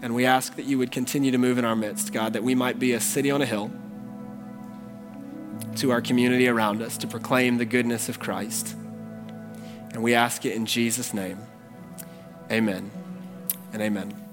And 0.00 0.14
we 0.14 0.26
ask 0.26 0.56
that 0.56 0.66
you 0.66 0.78
would 0.78 0.92
continue 0.92 1.30
to 1.30 1.38
move 1.38 1.58
in 1.58 1.64
our 1.64 1.76
midst, 1.76 2.12
God, 2.12 2.34
that 2.34 2.42
we 2.42 2.54
might 2.54 2.78
be 2.78 2.92
a 2.92 3.00
city 3.00 3.30
on 3.30 3.40
a 3.42 3.46
hill 3.46 3.70
to 5.76 5.90
our 5.90 6.00
community 6.00 6.46
around 6.46 6.82
us 6.82 6.98
to 6.98 7.06
proclaim 7.06 7.58
the 7.58 7.64
goodness 7.64 8.08
of 8.08 8.20
Christ. 8.20 8.76
And 9.92 10.02
we 10.02 10.14
ask 10.14 10.44
it 10.44 10.54
in 10.54 10.66
Jesus' 10.66 11.14
name. 11.14 11.38
Amen 12.50 12.90
and 13.72 13.80
amen. 13.80 14.23